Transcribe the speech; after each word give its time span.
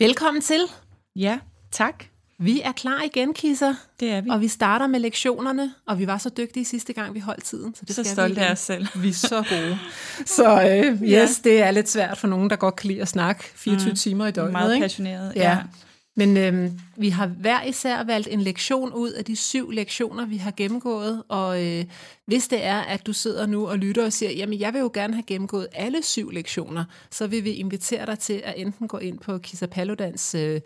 Velkommen 0.00 0.42
til. 0.42 0.60
Ja, 1.16 1.38
tak. 1.70 2.04
Vi 2.38 2.60
er 2.60 2.72
klar 2.72 3.02
igen, 3.02 3.34
Kisser. 3.34 3.74
Det 4.00 4.10
er 4.10 4.20
vi. 4.20 4.30
Og 4.30 4.40
vi 4.40 4.48
starter 4.48 4.86
med 4.86 5.00
lektionerne, 5.00 5.74
og 5.86 5.98
vi 5.98 6.06
var 6.06 6.18
så 6.18 6.30
dygtige 6.36 6.64
sidste 6.64 6.92
gang, 6.92 7.14
vi 7.14 7.20
holdt 7.20 7.44
tiden. 7.44 7.74
Så, 7.74 7.82
det 7.86 7.94
så 7.94 8.04
stolte 8.04 8.40
af 8.40 8.52
os 8.52 8.58
selv. 8.58 8.86
Vi 8.94 9.08
er 9.08 9.12
så 9.12 9.44
gode. 9.48 9.78
så 10.36 10.62
øh, 10.62 11.02
yes, 11.02 11.10
ja. 11.10 11.26
det 11.44 11.62
er 11.62 11.70
lidt 11.70 11.88
svært 11.88 12.18
for 12.18 12.28
nogen, 12.28 12.50
der 12.50 12.56
godt 12.56 12.76
kan 12.76 12.88
lide 12.88 13.02
at 13.02 13.08
snakke 13.08 13.44
24 13.54 13.90
mm. 13.90 13.96
timer 13.96 14.26
i 14.26 14.30
døgnet. 14.30 14.52
Meget 14.52 14.74
ikke? 14.74 14.84
passioneret, 14.84 15.32
ja. 15.36 15.50
ja. 15.50 15.58
Men 16.16 16.36
øh, 16.36 16.70
vi 16.96 17.08
har 17.08 17.26
hver 17.26 17.62
især 17.62 18.04
valgt 18.04 18.28
en 18.30 18.40
lektion 18.40 18.92
ud 18.92 19.10
af 19.10 19.24
de 19.24 19.36
syv 19.36 19.70
lektioner, 19.70 20.26
vi 20.26 20.36
har 20.36 20.50
gennemgået. 20.50 21.22
Og 21.28 21.66
øh, 21.66 21.84
hvis 22.26 22.48
det 22.48 22.64
er, 22.64 22.80
at 22.80 23.06
du 23.06 23.12
sidder 23.12 23.46
nu 23.46 23.68
og 23.68 23.78
lytter 23.78 24.04
og 24.04 24.12
siger, 24.12 24.32
jamen 24.32 24.60
jeg 24.60 24.72
vil 24.72 24.80
jo 24.80 24.90
gerne 24.94 25.14
have 25.14 25.22
gennemgået 25.22 25.68
alle 25.72 26.02
syv 26.02 26.30
lektioner, 26.30 26.84
så 27.10 27.26
vil 27.26 27.44
vi 27.44 27.50
invitere 27.50 28.06
dig 28.06 28.18
til 28.18 28.42
at 28.44 28.54
enten 28.56 28.88
gå 28.88 28.98
ind 28.98 29.18
på 29.18 29.38
Kisa 29.38 29.66
Paludans 29.66 30.34
øh, 30.34 30.60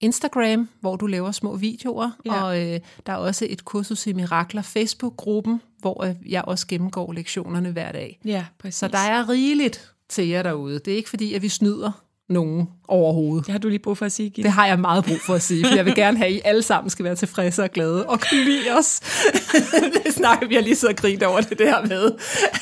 Instagram, 0.00 0.68
hvor 0.80 0.96
du 0.96 1.06
laver 1.06 1.32
små 1.32 1.56
videoer, 1.56 2.10
ja. 2.26 2.44
og 2.44 2.60
øh, 2.60 2.80
der 3.06 3.12
er 3.12 3.16
også 3.16 3.46
et 3.50 3.64
kursus 3.64 4.06
i 4.06 4.12
mirakler 4.12 4.62
Facebook-gruppen, 4.62 5.60
hvor 5.78 6.04
øh, 6.04 6.14
jeg 6.26 6.42
også 6.44 6.66
gennemgår 6.66 7.12
lektionerne 7.12 7.70
hver 7.70 7.92
dag. 7.92 8.20
Ja, 8.24 8.46
præcis. 8.58 8.78
Så 8.78 8.88
der 8.88 8.98
er 8.98 9.28
rigeligt 9.28 9.92
til 10.08 10.28
jer 10.28 10.42
derude. 10.42 10.78
Det 10.78 10.92
er 10.92 10.96
ikke 10.96 11.10
fordi, 11.10 11.34
at 11.34 11.42
vi 11.42 11.48
snyder 11.48 12.04
nogen 12.30 12.68
overhovedet. 12.88 13.46
Det 13.46 13.52
har 13.52 13.58
du 13.58 13.68
lige 13.68 13.78
brug 13.78 13.98
for 13.98 14.06
at 14.06 14.12
sige, 14.12 14.30
Gitte. 14.30 14.42
Det 14.42 14.52
har 14.52 14.66
jeg 14.66 14.80
meget 14.80 15.04
brug 15.04 15.20
for 15.20 15.34
at 15.34 15.42
sige, 15.42 15.66
for 15.66 15.74
jeg 15.74 15.84
vil 15.84 15.94
gerne 15.94 16.18
have, 16.18 16.28
at 16.28 16.34
I 16.34 16.40
alle 16.44 16.62
sammen 16.62 16.90
skal 16.90 17.04
være 17.04 17.16
tilfredse 17.16 17.62
og 17.62 17.70
glade 17.70 18.06
og 18.06 18.20
kunne 18.20 18.44
lide 18.44 18.70
os. 18.78 19.00
det 20.04 20.14
snakker 20.14 20.48
vi 20.48 20.54
har 20.54 20.62
lige 20.62 20.76
så 20.76 20.88
og 20.88 20.96
grint 20.96 21.22
over 21.22 21.40
det 21.40 21.58
der 21.58 21.86
med, 21.86 22.12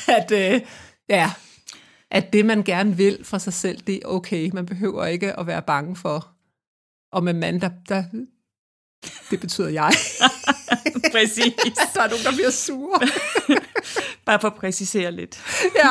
at, 0.07 0.31
øh, 0.31 0.61
ja, 1.09 1.31
at 2.11 2.33
det, 2.33 2.45
man 2.45 2.63
gerne 2.63 2.97
vil 2.97 3.19
for 3.23 3.37
sig 3.37 3.53
selv, 3.53 3.77
det 3.87 3.95
er 3.95 4.05
okay. 4.05 4.49
Man 4.53 4.65
behøver 4.65 5.05
ikke 5.05 5.39
at 5.39 5.47
være 5.47 5.61
bange 5.61 5.95
for, 5.95 6.27
og 7.11 7.23
med 7.23 7.33
mand, 7.33 7.61
der, 7.61 7.69
der 7.89 8.03
det 9.31 9.39
betyder 9.39 9.69
jeg. 9.69 9.91
Præcis. 11.13 11.53
der 11.93 12.01
er 12.01 12.09
nogen, 12.09 12.23
der 12.23 12.31
bliver 12.31 12.49
sure. 12.51 12.99
Bare 14.25 14.39
for 14.41 14.47
at 14.47 14.55
præcisere 14.55 15.11
lidt. 15.11 15.39
ja, 15.83 15.89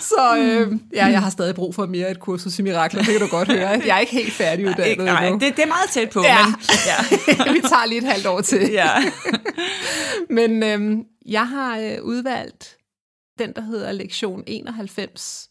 så 0.00 0.36
øh, 0.38 0.78
ja, 0.92 1.06
jeg 1.06 1.22
har 1.22 1.30
stadig 1.30 1.54
brug 1.54 1.74
for 1.74 1.86
mere 1.86 2.10
et 2.10 2.20
kursus 2.20 2.58
i 2.58 2.62
mirakler, 2.62 3.02
det 3.02 3.12
kan 3.12 3.20
du 3.20 3.26
godt 3.26 3.52
høre. 3.52 3.68
Jeg 3.86 3.96
er 3.96 3.98
ikke 3.98 4.12
helt 4.12 4.32
færdiguddannet 4.32 4.98
nej, 4.98 5.06
nej, 5.06 5.26
endnu. 5.26 5.46
Det, 5.46 5.56
det 5.56 5.62
er 5.62 5.68
meget 5.68 5.90
tæt 5.90 6.10
på. 6.10 6.22
Ja. 6.22 6.46
Men, 6.46 6.54
ja. 6.86 7.52
Vi 7.54 7.60
tager 7.60 7.86
lige 7.86 7.98
et 7.98 8.04
halvt 8.04 8.26
år 8.26 8.40
til. 8.40 8.70
Ja. 8.70 8.90
men 10.30 10.62
øh, 10.62 11.04
jeg 11.26 11.48
har 11.48 11.78
øh, 11.78 12.02
udvalgt 12.02 12.76
den, 13.38 13.52
der 13.52 13.62
hedder 13.62 13.92
lektion 13.92 14.44
91. 14.46 15.50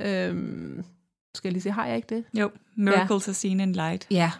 Øhm, 0.00 0.84
skal 1.34 1.48
jeg 1.48 1.52
lige 1.52 1.62
se, 1.62 1.70
har 1.70 1.86
jeg 1.86 1.96
ikke 1.96 2.14
det? 2.14 2.24
Jo, 2.34 2.50
Miracles 2.76 3.26
ja. 3.26 3.30
are 3.30 3.34
seen 3.34 3.60
in 3.60 3.72
light. 3.72 4.06
Ja, 4.10 4.30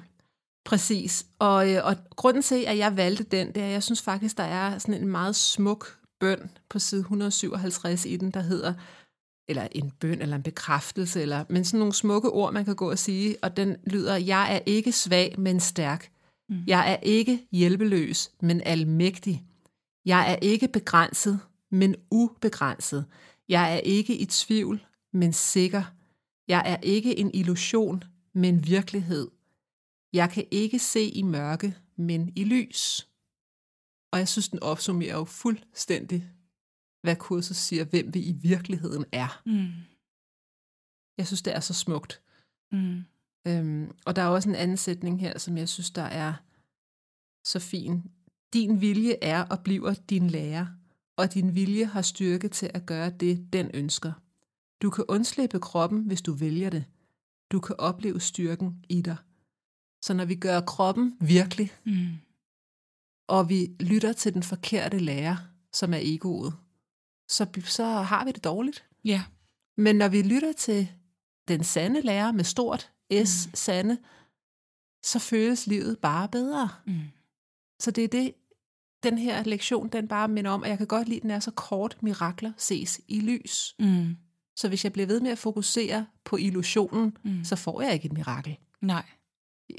præcis. 0.65 1.27
Og, 1.39 1.73
øh, 1.73 1.87
og 1.87 1.97
grunden 2.17 2.43
til, 2.43 2.65
at 2.67 2.79
jeg 2.79 2.97
valgte 2.97 3.25
den, 3.25 3.47
det 3.47 3.63
er, 3.63 3.67
at 3.67 3.73
jeg 3.73 3.83
synes 3.83 4.03
faktisk, 4.03 4.37
der 4.37 4.45
er 4.45 4.79
sådan 4.79 4.95
en 4.95 5.09
meget 5.09 5.37
smuk 5.37 5.98
bøn 6.21 6.51
på 6.69 6.79
side 6.79 7.01
157 7.01 8.05
i 8.07 8.17
den, 8.17 8.31
der 8.31 8.41
hedder, 8.41 8.75
eller 9.49 9.69
en 9.73 9.91
bøn, 9.91 10.23
eller 10.23 10.37
en 10.37 10.43
bekræftelse, 10.43 11.23
eller, 11.23 11.45
men 11.49 11.65
sådan 11.65 11.79
nogle 11.79 11.95
smukke 11.95 12.31
ord, 12.31 12.53
man 12.53 12.65
kan 12.65 12.77
gå 12.77 12.91
og 12.91 12.99
sige, 12.99 13.37
og 13.43 13.57
den 13.57 13.77
lyder, 13.87 14.17
jeg 14.17 14.55
er 14.55 14.61
ikke 14.67 14.93
svag, 14.93 15.35
men 15.39 15.61
stærk. 15.61 16.11
Mm. 16.49 16.65
Jeg 16.67 16.93
er 16.93 16.97
ikke 17.03 17.47
hjælpeløs, 17.53 18.31
men 18.43 18.63
almægtig. 18.65 19.45
Jeg 20.05 20.33
er 20.33 20.37
ikke 20.43 20.69
begrænset, 20.69 21.41
men 21.71 21.95
ubegrænset. 22.11 23.05
Jeg 23.49 23.75
er 23.75 23.79
ikke 23.79 24.17
i 24.17 24.25
tvivl, 24.25 24.87
men 25.13 25.33
sikker. 25.33 25.83
Jeg 26.49 26.63
er 26.67 26.77
ikke 26.83 27.19
en 27.19 27.31
illusion, 27.35 28.05
men 28.35 28.67
virkelighed. 28.67 29.29
Jeg 30.13 30.31
kan 30.31 30.45
ikke 30.51 30.79
se 30.79 31.01
i 31.01 31.23
mørke, 31.23 31.77
men 31.97 32.33
i 32.37 32.45
lys. 32.45 33.08
Og 34.13 34.19
jeg 34.19 34.29
synes, 34.29 34.49
den 34.49 34.63
opsummerer 34.63 35.17
jo 35.17 35.25
fuldstændig, 35.25 36.31
hvad 37.03 37.17
kurset 37.17 37.57
siger, 37.57 37.85
hvem 37.85 38.15
vi 38.15 38.21
i 38.21 38.33
virkeligheden 38.33 39.05
er. 39.13 39.43
Mm. 39.47 39.73
Jeg 41.19 41.27
synes, 41.27 41.43
det 41.43 41.55
er 41.55 41.61
så 41.61 41.75
smukt. 41.75 42.23
Mm. 42.73 43.05
Øhm, 43.47 43.93
og 44.07 44.17
der 44.17 44.23
er 44.23 44.27
også 44.27 44.49
en 44.49 44.55
anden 44.55 44.77
sætning 44.77 45.21
her, 45.21 45.39
som 45.39 45.57
jeg 45.57 45.69
synes, 45.69 45.91
der 45.91 46.03
er 46.03 46.35
så 47.45 47.59
fin. 47.59 48.03
Din 48.53 48.81
vilje 48.81 49.17
er 49.23 49.45
og 49.45 49.61
bliver 49.65 49.95
din 49.95 50.31
lærer, 50.31 50.67
og 51.17 51.35
din 51.35 51.55
vilje 51.55 51.85
har 51.85 52.03
styrke 52.03 52.49
til 52.49 52.71
at 52.75 52.87
gøre 52.87 53.11
det, 53.11 53.53
den 53.53 53.71
ønsker. 53.75 54.13
Du 54.83 54.91
kan 54.91 55.05
undslippe 55.09 55.61
kroppen, 55.61 56.03
hvis 56.03 56.23
du 56.23 56.33
vælger 56.33 56.71
det. 56.71 56.85
Du 57.53 57.61
kan 57.61 57.77
opleve 57.79 58.21
styrken 58.21 58.85
i 58.89 59.03
dig. 59.03 59.17
Så 60.03 60.15
når 60.15 60.25
vi 60.25 60.35
gør 60.35 60.61
kroppen 60.61 61.17
virkelig, 61.21 61.73
mm. 61.85 62.09
Og 63.29 63.49
vi 63.49 63.71
lytter 63.81 64.13
til 64.13 64.35
den 64.35 64.43
forkerte 64.43 64.99
lærer, 64.99 65.37
som 65.73 65.95
er 65.95 65.99
egoet, 66.03 66.55
så, 67.29 67.47
så 67.65 67.85
har 67.85 68.25
vi 68.25 68.33
det 68.33 68.45
dårligt. 68.45 68.85
Ja. 69.05 69.23
Men 69.77 69.97
når 69.97 70.09
vi 70.09 70.23
lytter 70.23 70.53
til 70.53 70.89
den 71.49 71.65
sande 71.65 72.01
lærer 72.01 72.33
med 72.33 72.45
stort 72.45 72.91
S, 73.25 73.47
mm. 73.47 73.55
sande, 73.55 73.99
så 75.03 75.19
føles 75.19 75.67
livet 75.67 75.99
bare 75.99 76.29
bedre. 76.29 76.69
Mm. 76.87 77.01
Så 77.81 77.91
det 77.91 78.05
er 78.05 78.09
det, 78.09 78.35
den 79.03 79.19
her 79.19 79.45
lektion, 79.45 79.89
den 79.89 80.09
bare 80.09 80.29
minder 80.29 80.51
om, 80.51 80.65
at 80.65 80.71
jeg 80.71 80.79
kan 80.79 80.87
godt 80.87 81.09
lide, 81.09 81.17
at 81.17 81.23
den 81.23 81.31
er 81.31 81.41
så 81.41 81.51
kort, 81.51 81.97
mirakler 82.03 82.53
ses 82.57 83.01
i 83.09 83.21
lys. 83.21 83.75
Mm. 83.79 84.17
Så 84.57 84.69
hvis 84.69 84.85
jeg 84.85 84.93
bliver 84.93 85.07
ved 85.07 85.21
med 85.21 85.31
at 85.31 85.39
fokusere 85.39 86.07
på 86.25 86.37
illusionen, 86.37 87.17
Mm. 87.25 87.45
så 87.45 87.57
får 87.57 87.83
jeg 87.83 87.93
ikke 87.95 88.07
et 88.07 88.13
mirakel. 88.13 88.57
Nej. 88.81 89.05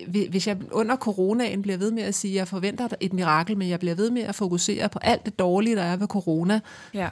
Hvis 0.08 0.48
jeg 0.48 0.58
under 0.74 0.96
coronaen 0.96 1.62
bliver 1.62 1.78
ved 1.78 1.92
med 1.92 2.04
at 2.04 2.16
sige, 2.16 2.32
at 2.32 2.36
jeg 2.36 2.48
forventer 2.48 2.90
et 3.00 3.14
mirakel, 3.14 3.58
men 3.58 3.70
jeg 3.70 3.80
bliver 3.80 3.96
ved 3.96 4.12
med 4.12 4.22
at 4.22 4.36
fokusere 4.36 4.90
på 4.90 5.00
alt 5.02 5.26
det 5.26 5.40
dårlige, 5.40 5.76
der 5.76 5.84
er 5.84 5.96
ved 5.98 6.08
corona, 6.08 6.60
Ja. 6.94 7.10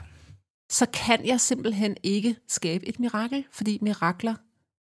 så 0.70 0.86
kan 0.92 1.26
jeg 1.26 1.40
simpelthen 1.40 1.96
ikke 2.02 2.36
skabe 2.48 2.88
et 2.88 3.00
mirakel, 3.00 3.44
fordi 3.52 3.78
mirakler, 3.82 4.34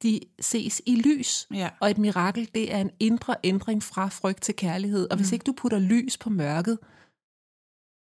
de 0.03 0.21
ses 0.41 0.83
i 0.87 0.95
lys. 1.03 1.47
Ja. 1.55 1.69
Og 1.81 1.91
et 1.91 1.99
mirakel, 1.99 2.51
det 2.55 2.75
er 2.75 2.79
en 2.81 2.91
indre 3.01 3.35
ændring 3.45 3.83
fra 3.83 4.09
frygt 4.09 4.43
til 4.43 4.57
kærlighed. 4.57 5.09
Og 5.11 5.17
hvis 5.17 5.31
Mm. 5.31 5.35
ikke 5.35 5.45
du 5.45 5.53
putter 5.53 5.79
lys 5.79 6.19
på 6.19 6.31
mørket, 6.31 6.79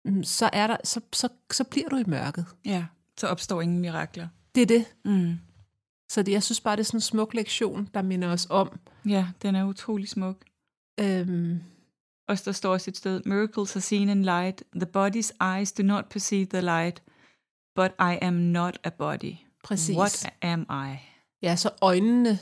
mm, 0.06 0.24
så, 0.24 0.50
er 0.54 0.68
der, 0.68 0.78
så, 0.84 1.02
så, 1.14 1.30
så 1.52 1.64
bliver 1.64 1.90
du 1.90 1.96
i 1.98 2.04
mørket. 2.08 2.46
Ja. 2.66 2.86
Så 3.20 3.28
opstår 3.28 3.62
ingen 3.62 3.80
mirakler. 3.80 4.28
Det 4.56 4.62
er 4.62 4.66
det. 4.66 4.86
Mm. 5.06 5.34
Så 6.12 6.24
det, 6.24 6.32
jeg 6.32 6.44
synes 6.44 6.62
bare, 6.62 6.76
det 6.76 6.80
er 6.82 6.86
sådan 6.86 6.98
en 6.98 7.02
smuk 7.02 7.34
lektion, 7.34 7.90
der 7.94 8.02
minder 8.02 8.28
os 8.32 8.48
om. 8.50 8.80
Ja, 9.08 9.28
den 9.42 9.56
er 9.56 9.64
utrolig 9.66 10.10
smuk. 10.10 10.38
Øhm, 11.00 11.60
Og 12.28 12.46
der 12.46 12.52
står 12.52 12.72
også 12.74 12.92
et 12.92 12.98
sted, 12.98 13.22
Miracles 13.26 13.76
are 13.76 13.82
seen 13.82 14.10
in 14.10 14.22
light. 14.24 14.64
The 14.76 14.88
body's 14.98 15.46
eyes 15.58 15.72
do 15.72 15.84
not 15.84 16.06
perceive 16.10 16.46
the 16.46 16.62
light, 16.62 17.04
but 17.76 17.92
I 18.00 18.18
am 18.22 18.34
not 18.34 18.80
a 18.84 18.90
body. 18.90 19.34
præcis. 19.64 19.96
What 19.98 20.30
am 20.42 20.62
I? 20.70 20.96
Ja, 21.42 21.56
så 21.56 21.70
øjnene, 21.82 22.40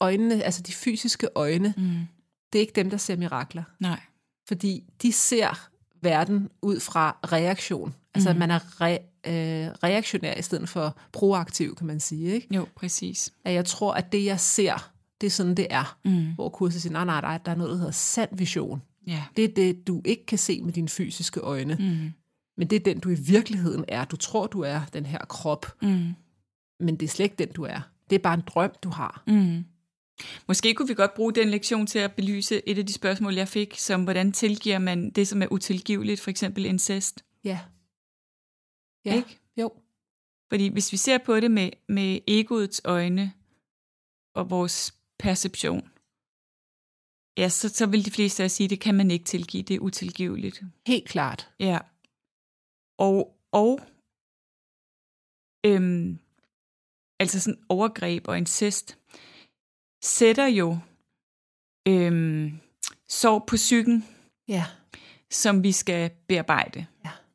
øjnene, 0.00 0.42
altså 0.42 0.62
de 0.62 0.72
fysiske 0.72 1.28
øjne, 1.34 1.74
Mm. 1.76 2.06
det 2.52 2.58
er 2.58 2.60
ikke 2.60 2.72
dem, 2.72 2.90
der 2.90 2.96
ser 2.96 3.16
mirakler. 3.16 3.62
Nej. 3.80 4.00
Fordi 4.48 4.84
de 5.02 5.12
ser 5.12 5.68
verden 6.02 6.50
ud 6.62 6.80
fra 6.80 7.18
reaktion. 7.24 7.94
Altså, 8.14 8.32
mm. 8.32 8.38
man 8.38 8.50
er 8.50 8.80
re, 8.80 8.98
øh, 9.26 9.32
reaktionær 9.82 10.34
i 10.38 10.42
stedet 10.42 10.68
for 10.68 10.96
proaktiv, 11.12 11.76
kan 11.76 11.86
man 11.86 12.00
sige. 12.00 12.32
Ikke? 12.34 12.54
Jo, 12.54 12.66
præcis. 12.76 13.32
At 13.44 13.54
jeg 13.54 13.64
tror, 13.64 13.94
at 13.94 14.12
det, 14.12 14.24
jeg 14.24 14.40
ser, 14.40 14.90
det 15.20 15.26
er 15.26 15.30
sådan, 15.30 15.54
det 15.54 15.66
er. 15.70 15.98
Mm. 16.04 16.32
Hvor 16.34 16.48
kurset 16.48 16.82
siger, 16.82 16.92
nej, 16.92 17.04
nej, 17.04 17.20
nej, 17.20 17.38
der 17.44 17.50
er 17.52 17.56
noget, 17.56 17.70
der 17.70 17.76
hedder 17.76 17.90
sand 17.92 18.30
vision. 18.36 18.82
Ja. 19.06 19.22
Det 19.36 19.44
er 19.44 19.48
det, 19.48 19.86
du 19.86 20.02
ikke 20.04 20.26
kan 20.26 20.38
se 20.38 20.62
med 20.62 20.72
dine 20.72 20.88
fysiske 20.88 21.40
øjne. 21.40 21.74
Mm. 21.74 22.12
Men 22.56 22.70
det 22.70 22.76
er 22.76 22.80
den, 22.80 23.00
du 23.00 23.08
i 23.08 23.14
virkeligheden 23.14 23.84
er. 23.88 24.04
Du 24.04 24.16
tror, 24.16 24.46
du 24.46 24.60
er 24.60 24.80
den 24.92 25.06
her 25.06 25.18
krop, 25.18 25.66
Mm. 25.82 26.08
men 26.80 26.96
det 26.96 27.02
er 27.02 27.08
slet 27.08 27.24
ikke 27.24 27.36
den, 27.38 27.48
du 27.48 27.62
er. 27.64 27.80
Det 28.10 28.16
er 28.16 28.20
bare 28.22 28.34
en 28.34 28.42
drøm, 28.46 28.70
du 28.82 28.88
har. 28.90 29.22
Mm. 29.26 29.64
Måske 30.48 30.74
kunne 30.74 30.88
vi 30.88 30.94
godt 30.94 31.14
bruge 31.14 31.32
den 31.32 31.48
lektion 31.50 31.86
til 31.86 31.98
at 31.98 32.12
belyse 32.12 32.68
et 32.68 32.78
af 32.78 32.86
de 32.86 32.92
spørgsmål, 32.92 33.34
jeg 33.34 33.48
fik, 33.48 33.74
som 33.78 34.04
hvordan 34.04 34.32
tilgiver 34.32 34.78
man 34.78 35.10
det, 35.10 35.28
som 35.28 35.42
er 35.42 35.46
utilgiveligt, 35.52 36.20
for 36.20 36.30
eksempel 36.30 36.64
incest. 36.64 37.24
Ja. 37.44 37.58
Ja, 39.04 39.14
Ikke? 39.16 39.38
jo. 39.56 39.72
Fordi 40.52 40.68
hvis 40.68 40.92
vi 40.92 40.96
ser 40.96 41.18
på 41.18 41.40
det 41.40 41.50
med, 41.50 41.70
med 41.88 42.20
egoets 42.26 42.80
øjne 42.84 43.32
og 44.34 44.50
vores 44.50 44.94
perception, 45.18 45.90
ja, 47.38 47.48
så, 47.48 47.68
så 47.68 47.86
vil 47.86 48.04
de 48.04 48.10
fleste 48.10 48.42
af 48.42 48.44
os 48.44 48.52
sige, 48.52 48.68
det 48.68 48.80
kan 48.80 48.94
man 48.94 49.10
ikke 49.10 49.24
tilgive, 49.24 49.62
det 49.62 49.76
er 49.76 49.80
utilgiveligt. 49.80 50.62
Helt 50.86 51.08
klart. 51.08 51.50
Ja. 51.60 51.78
Og, 52.98 53.36
og 53.52 53.80
øhm, 55.66 56.18
altså 57.20 57.40
sådan 57.40 57.64
overgreb 57.68 58.28
og 58.28 58.38
incest 58.38 58.98
sætter 60.02 60.46
jo 60.46 60.78
øhm, 61.88 62.60
sorg 63.08 63.46
på 63.46 63.56
psyken, 63.56 64.04
Ja. 64.48 64.64
som 65.30 65.62
vi 65.62 65.72
skal 65.72 66.10
bearbejde 66.28 66.86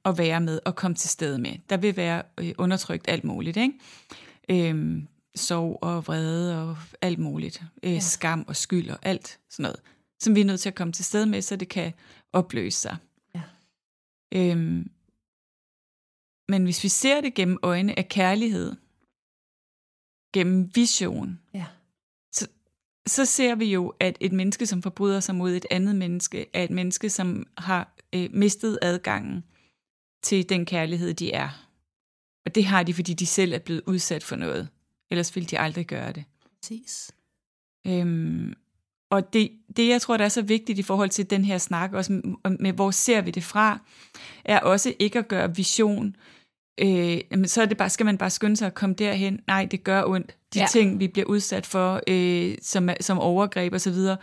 Og 0.05 0.17
være 0.17 0.41
med 0.41 0.59
og 0.65 0.75
komme 0.75 0.95
til 0.95 1.09
stede 1.09 1.37
med. 1.39 1.57
Der 1.69 1.77
vil 1.77 1.95
være 1.97 2.23
øh, 2.39 2.53
undertrykt 2.57 3.05
alt 3.09 3.23
muligt, 3.23 3.57
ikke? 3.57 3.73
Øhm, 4.49 5.07
sorg 5.35 5.79
og 5.81 6.07
vrede 6.07 6.61
og 6.63 6.77
alt 7.01 7.19
muligt. 7.19 7.63
Øh, 7.83 7.93
ja. 7.93 7.99
Skam 7.99 8.45
og 8.47 8.55
skyld 8.55 8.89
og 8.89 8.99
alt 9.01 9.39
sådan 9.49 9.63
noget, 9.63 9.79
som 10.19 10.35
vi 10.35 10.41
er 10.41 10.45
nødt 10.45 10.59
til 10.59 10.69
at 10.69 10.75
komme 10.75 10.93
til 10.93 11.05
stede 11.05 11.25
med, 11.25 11.41
så 11.41 11.55
det 11.55 11.69
kan 11.69 11.93
opløse 12.33 12.79
sig. 12.79 12.97
Ja. 13.35 13.41
Øhm, 14.33 14.91
men 16.49 16.63
hvis 16.63 16.83
vi 16.83 16.89
ser 16.89 17.21
det 17.21 17.33
gennem 17.33 17.57
øjne 17.63 17.99
af 17.99 18.07
kærlighed, 18.09 18.75
gennem 20.33 20.71
vision, 20.75 21.39
Ja. 21.53 21.65
så, 22.31 22.47
så 23.07 23.25
ser 23.25 23.55
vi 23.55 23.65
jo, 23.65 23.93
at 23.99 24.17
et 24.19 24.31
menneske, 24.31 24.65
som 24.65 24.81
forbryder 24.81 25.19
sig 25.19 25.35
mod 25.35 25.51
et 25.51 25.65
andet 25.71 25.95
menneske, 25.95 26.45
er 26.53 26.63
et 26.63 26.71
menneske, 26.71 27.09
som 27.09 27.47
har 27.57 27.93
øh, 28.15 28.29
mistet 28.33 28.79
adgangen 28.81 29.43
til 30.25 30.49
den 30.49 30.65
kærlighed, 30.65 31.13
de 31.13 31.31
er. 31.31 31.49
Og 32.45 32.55
det 32.55 32.65
har 32.65 32.83
de, 32.83 32.93
fordi 32.93 33.13
de 33.13 33.25
selv 33.25 33.53
er 33.53 33.59
blevet 33.59 33.81
udsat 33.85 34.23
for 34.23 34.35
noget. 34.35 34.67
Ellers 35.11 35.35
ville 35.35 35.47
de 35.47 35.59
aldrig 35.59 35.85
gøre 35.87 36.11
det. 36.11 36.23
Præcis. 36.61 37.11
Øhm, 37.87 38.53
og 39.11 39.33
det, 39.33 39.51
det, 39.77 39.87
jeg 39.89 40.01
tror, 40.01 40.17
der 40.17 40.25
er 40.25 40.29
så 40.29 40.41
vigtigt 40.41 40.79
i 40.79 40.83
forhold 40.83 41.09
til 41.09 41.29
den 41.29 41.45
her 41.45 41.57
snak, 41.57 41.93
også 41.93 42.13
med, 42.13 42.57
med 42.59 42.73
hvor 42.73 42.91
ser 42.91 43.21
vi 43.21 43.31
det 43.31 43.43
fra, 43.43 43.79
er 44.45 44.59
også 44.59 44.93
ikke 44.99 45.19
at 45.19 45.27
gøre 45.27 45.55
vision. 45.55 46.15
Øh, 46.77 47.21
jamen, 47.31 47.47
så 47.47 47.61
er 47.61 47.65
det 47.65 47.77
bare, 47.77 47.89
skal 47.89 48.05
man 48.05 48.17
bare 48.17 48.29
skynde 48.29 48.57
sig 48.57 48.65
at 48.67 48.73
komme 48.73 48.95
derhen. 48.95 49.39
Nej, 49.47 49.65
det 49.65 49.83
gør 49.83 50.03
ondt. 50.05 50.37
De 50.53 50.59
Ja. 50.59 50.65
ting, 50.71 50.99
vi 50.99 51.07
bliver 51.07 51.25
udsat 51.25 51.65
for, 51.65 52.01
øh, 52.07 52.57
som, 52.61 52.89
som 53.01 53.19
overgreb 53.19 53.73
og 53.73 53.81
så 53.81 53.91
videre, 53.91 54.17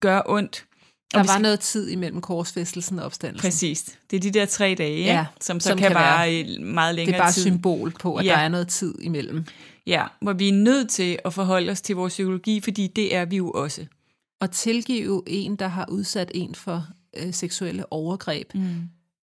gør 0.00 0.22
ondt. 0.26 0.66
Der 1.16 1.22
Og 1.22 1.28
var 1.28 1.32
skal- 1.34 1.42
noget 1.42 1.60
tid 1.60 1.88
imellem 1.88 2.20
korsfæstelsen 2.20 2.98
og 2.98 3.04
opstandelsen. 3.04 3.46
Præcis. 3.48 3.96
Det 4.10 4.16
er 4.16 4.20
de 4.20 4.30
der 4.30 4.46
tre 4.46 4.74
dage, 4.78 4.98
Ja, 5.04 5.12
ja, 5.12 5.26
som 5.40 5.60
så 5.60 5.68
som 5.68 5.78
kan, 5.78 5.88
kan 5.88 5.94
vare 5.94 6.58
meget 6.58 6.88
Det 6.88 6.96
længere 6.96 7.16
er 7.16 7.22
bare 7.22 7.32
tid. 7.32 7.42
symbol 7.42 7.92
på, 8.00 8.14
at 8.14 8.24
Ja. 8.26 8.30
der 8.30 8.36
er 8.36 8.48
noget 8.48 8.68
tid 8.68 8.94
imellem. 9.00 9.44
Ja, 9.86 10.04
hvor 10.22 10.32
vi 10.32 10.48
er 10.48 10.52
nødt 10.52 10.90
til 10.90 11.18
at 11.24 11.34
forholde 11.34 11.72
os 11.72 11.80
til 11.80 11.96
vores 11.96 12.12
psykologi, 12.12 12.60
fordi 12.60 12.86
det 12.86 13.14
er 13.14 13.24
vi 13.24 13.36
jo 13.36 13.50
også. 13.50 13.86
At 14.40 14.50
tilgive 14.50 15.22
en, 15.26 15.56
der 15.56 15.68
har 15.68 15.86
udsat 15.90 16.30
en 16.34 16.54
for 16.54 16.86
øh, 17.16 17.34
seksuelle 17.34 17.92
overgreb, 17.92 18.54
Mm. 18.54 18.74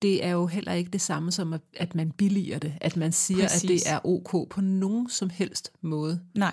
det 0.02 0.24
er 0.24 0.30
jo 0.30 0.46
heller 0.46 0.72
ikke 0.72 0.90
det 0.90 1.00
samme 1.00 1.32
som, 1.32 1.52
at, 1.52 1.60
at 1.76 1.94
man 1.94 2.10
billiger 2.10 2.58
det. 2.58 2.74
At 2.80 2.96
man 2.96 3.12
siger, 3.12 3.40
Præcis. 3.48 3.62
at 3.64 3.68
det 3.68 3.92
er 3.92 4.06
ok 4.06 4.48
på 4.50 4.60
nogen 4.60 5.08
som 5.10 5.30
helst 5.30 5.72
måde. 5.82 6.20
Nej. 6.34 6.52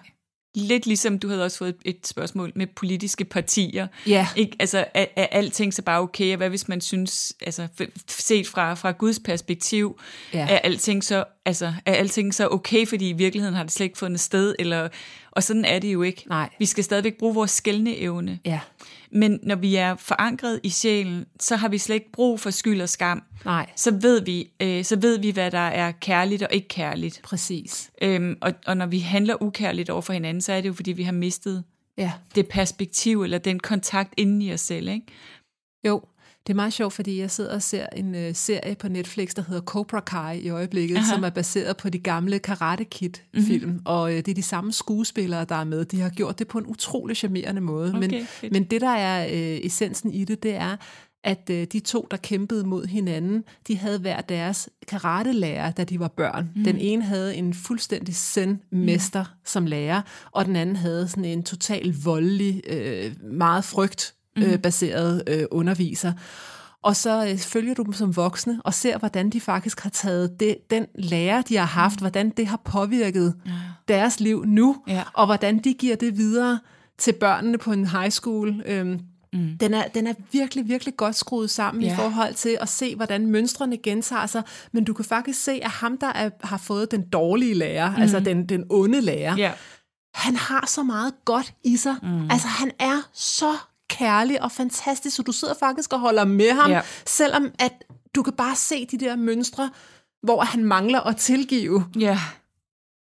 Lidt 0.59 0.85
ligesom 0.85 1.19
du 1.19 1.27
havde 1.29 1.43
også 1.43 1.57
fået 1.57 1.75
et 1.85 2.07
spørgsmål 2.07 2.51
med 2.55 2.67
politiske 2.67 3.25
partier. 3.25 3.87
Ja, 4.07 4.27
Ikke? 4.35 4.55
Altså, 4.59 4.85
er, 4.93 5.05
er 5.15 5.27
alting 5.31 5.73
så 5.73 5.81
bare 5.81 5.99
okay? 6.01 6.31
Og 6.31 6.37
hvad 6.37 6.49
hvis 6.49 6.67
man 6.67 6.81
synes, 6.81 7.33
altså 7.41 7.67
set 8.07 8.47
fra, 8.47 8.73
fra 8.73 8.91
Guds 8.91 9.19
perspektiv, 9.19 9.99
Ja. 10.33 10.47
er, 10.49 10.57
alting 10.57 11.03
så, 11.03 11.23
altså, 11.45 11.73
er 11.85 11.93
alting 11.93 12.33
så 12.35 12.47
okay, 12.51 12.87
fordi 12.87 13.09
i 13.09 13.13
virkeligheden 13.13 13.55
har 13.55 13.63
det 13.63 13.71
slet 13.71 13.83
ikke 13.85 13.97
fundet 13.97 14.19
sted? 14.19 14.55
Eller, 14.59 14.87
og 15.31 15.43
sådan 15.43 15.65
er 15.65 15.79
det 15.79 15.93
jo 15.93 16.01
ikke. 16.01 16.23
Nej. 16.29 16.49
Vi 16.59 16.65
skal 16.65 16.83
stadigvæk 16.83 17.17
bruge 17.17 17.33
vores 17.35 17.51
skældne 17.51 17.97
evne. 17.97 18.39
ja, 18.45 18.59
Men 19.11 19.39
når 19.43 19.55
vi 19.55 19.75
er 19.75 19.95
forankret 19.95 20.59
i 20.63 20.69
sjælen, 20.69 21.25
så 21.39 21.55
har 21.55 21.69
vi 21.69 21.77
slet 21.77 21.95
ikke 21.95 22.11
brug 22.11 22.39
for 22.39 22.49
skyld 22.49 22.81
og 22.81 22.89
skam. 22.89 23.23
nej, 23.45 23.69
Så 23.75 23.91
ved 24.01 24.21
vi, 24.21 24.51
øh, 24.61 24.83
så 24.85 24.95
ved 24.95 25.19
vi 25.19 25.29
hvad 25.31 25.51
der 25.51 25.57
er 25.57 25.91
kærligt 25.91 26.43
og 26.43 26.49
ikke 26.51 26.67
kærligt. 26.67 27.21
præcis. 27.23 27.91
Øhm, 28.01 28.37
og, 28.41 28.53
og 28.65 28.77
når 28.77 28.85
vi 28.85 28.99
handler 28.99 29.43
ukærligt 29.43 29.89
over 29.89 30.01
for 30.01 30.13
hinanden, 30.13 30.41
så 30.41 30.53
er 30.53 30.61
det 30.61 30.67
jo, 30.67 30.73
fordi 30.73 30.91
vi 30.91 31.03
har 31.03 31.11
mistet 31.11 31.63
Ja, 31.97 32.11
det 32.35 32.47
perspektiv 32.47 33.23
eller 33.23 33.37
den 33.37 33.59
kontakt 33.59 34.13
inden 34.17 34.41
i 34.41 34.53
os 34.53 34.61
selv. 34.61 34.89
Ikke? 34.89 35.05
jo. 35.87 36.01
Det 36.47 36.53
er 36.53 36.55
meget 36.55 36.73
sjovt, 36.73 36.93
fordi 36.93 37.19
jeg 37.19 37.31
sidder 37.31 37.53
og 37.53 37.61
ser 37.61 37.85
en 37.95 38.15
uh, 38.15 38.21
serie 38.33 38.75
på 38.75 38.87
Netflix, 38.87 39.33
der 39.33 39.43
hedder 39.47 39.61
Cobra 39.61 39.99
Kai 39.99 40.39
i 40.39 40.49
øjeblikket, 40.49 40.97
Aha. 40.97 41.13
som 41.13 41.23
er 41.23 41.29
baseret 41.29 41.77
på 41.77 41.89
de 41.89 41.99
gamle 41.99 42.39
Karate 42.39 42.83
Kid-film. 42.83 43.69
Mm-hmm. 43.69 43.81
Og 43.85 44.03
uh, 44.03 44.11
det 44.11 44.27
er 44.27 44.33
de 44.33 44.41
samme 44.41 44.73
skuespillere, 44.73 45.45
der 45.45 45.55
er 45.55 45.63
med. 45.63 45.85
De 45.85 46.01
har 46.01 46.09
gjort 46.09 46.39
det 46.39 46.47
på 46.47 46.57
en 46.57 46.65
utrolig 46.67 47.17
charmerende 47.17 47.61
måde. 47.61 47.89
Okay, 47.89 47.99
men, 47.99 48.25
fedt. 48.27 48.53
men 48.53 48.63
det, 48.63 48.81
der 48.81 48.89
er 48.89 49.25
uh, 49.25 49.65
essensen 49.65 50.13
i 50.13 50.25
det, 50.25 50.43
det 50.43 50.55
er, 50.55 50.75
at 51.23 51.49
uh, 51.49 51.55
de 51.55 51.79
to, 51.79 52.07
der 52.11 52.17
kæmpede 52.17 52.63
mod 52.63 52.85
hinanden, 52.85 53.43
de 53.67 53.77
havde 53.77 53.99
hver 53.99 54.21
deres 54.21 54.69
karatelærer, 54.87 55.71
da 55.71 55.83
de 55.83 55.99
var 55.99 56.07
børn. 56.07 56.49
Mm. 56.55 56.63
Den 56.63 56.77
ene 56.77 57.03
havde 57.03 57.35
en 57.35 57.53
fuldstændig 57.53 58.15
zen-mester 58.15 59.23
mm. 59.23 59.39
som 59.45 59.65
lærer, 59.65 60.01
og 60.31 60.45
den 60.45 60.55
anden 60.55 60.75
havde 60.75 61.07
sådan 61.07 61.25
en 61.25 61.43
total 61.43 61.95
voldelig, 62.03 62.61
øh, 62.69 63.11
meget 63.23 63.63
frygtbaseret 64.43 65.23
øh, 65.27 65.43
underviser. 65.51 66.13
Og 66.83 66.95
så 66.95 67.27
øh, 67.31 67.37
følger 67.37 67.73
du 67.73 67.83
dem 67.83 67.93
som 67.93 68.15
voksne 68.15 68.61
og 68.63 68.73
ser, 68.73 68.97
hvordan 68.97 69.29
de 69.29 69.41
faktisk 69.41 69.79
har 69.79 69.89
taget 69.89 70.39
det, 70.39 70.57
den 70.69 70.85
lærer, 70.95 71.41
de 71.41 71.57
har 71.57 71.65
haft, 71.65 71.99
hvordan 71.99 72.29
det 72.29 72.47
har 72.47 72.61
påvirket 72.65 73.35
ja. 73.45 73.51
deres 73.87 74.19
liv 74.19 74.45
nu, 74.45 74.75
Ja. 74.87 75.03
og 75.13 75.25
hvordan 75.25 75.57
de 75.59 75.73
giver 75.73 75.95
det 75.95 76.17
videre 76.17 76.59
til 76.97 77.13
børnene 77.13 77.57
på 77.57 77.71
en 77.71 77.87
high 77.87 78.09
school. 78.09 78.63
Øhm, 78.65 78.99
mm. 79.33 79.57
den, 79.59 79.73
er, 79.73 79.83
den 79.87 80.07
er 80.07 80.13
virkelig, 80.31 80.67
virkelig 80.67 80.97
godt 80.97 81.15
skruet 81.15 81.49
sammen 81.49 81.83
ja. 81.83 81.93
i 81.93 81.95
forhold 81.95 82.33
til 82.33 82.57
at 82.61 82.69
se, 82.69 82.95
hvordan 82.95 83.25
mønstrene 83.27 83.77
gentager 83.77 84.25
sig. 84.25 84.43
Men 84.71 84.83
du 84.83 84.93
kan 84.93 85.05
faktisk 85.05 85.43
se, 85.43 85.51
at 85.63 85.69
ham, 85.71 85.97
der 85.97 86.07
er, 86.07 86.29
har 86.43 86.57
fået 86.57 86.91
den 86.91 87.09
dårlige 87.09 87.53
lærer, 87.53 87.95
mm. 87.95 88.01
altså 88.01 88.19
den, 88.19 88.49
den 88.49 88.63
onde 88.69 89.01
lærer, 89.01 89.35
Ja. 89.37 89.51
han 90.13 90.35
har 90.35 90.65
så 90.67 90.83
meget 90.83 91.13
godt 91.25 91.53
i 91.63 91.77
sig. 91.77 91.95
Mm. 92.03 92.31
Altså, 92.31 92.47
han 92.47 92.71
er 92.79 93.01
så 93.13 93.51
kærlig 93.89 94.43
og 94.43 94.51
fantastisk, 94.51 95.15
så 95.15 95.23
du 95.23 95.31
sidder 95.31 95.53
faktisk 95.59 95.93
og 95.93 95.99
holder 95.99 96.25
med 96.25 96.51
ham, 96.51 96.71
Ja. 96.71 96.81
selvom 97.05 97.51
at 97.59 97.73
du 98.15 98.23
kan 98.23 98.33
bare 98.33 98.55
se 98.55 98.85
de 98.85 98.97
der 98.97 99.15
mønstre, 99.15 99.69
hvor 100.23 100.41
han 100.41 100.63
mangler 100.65 100.99
at 100.99 101.17
tilgive 101.17 101.85
Ja. 101.99 102.19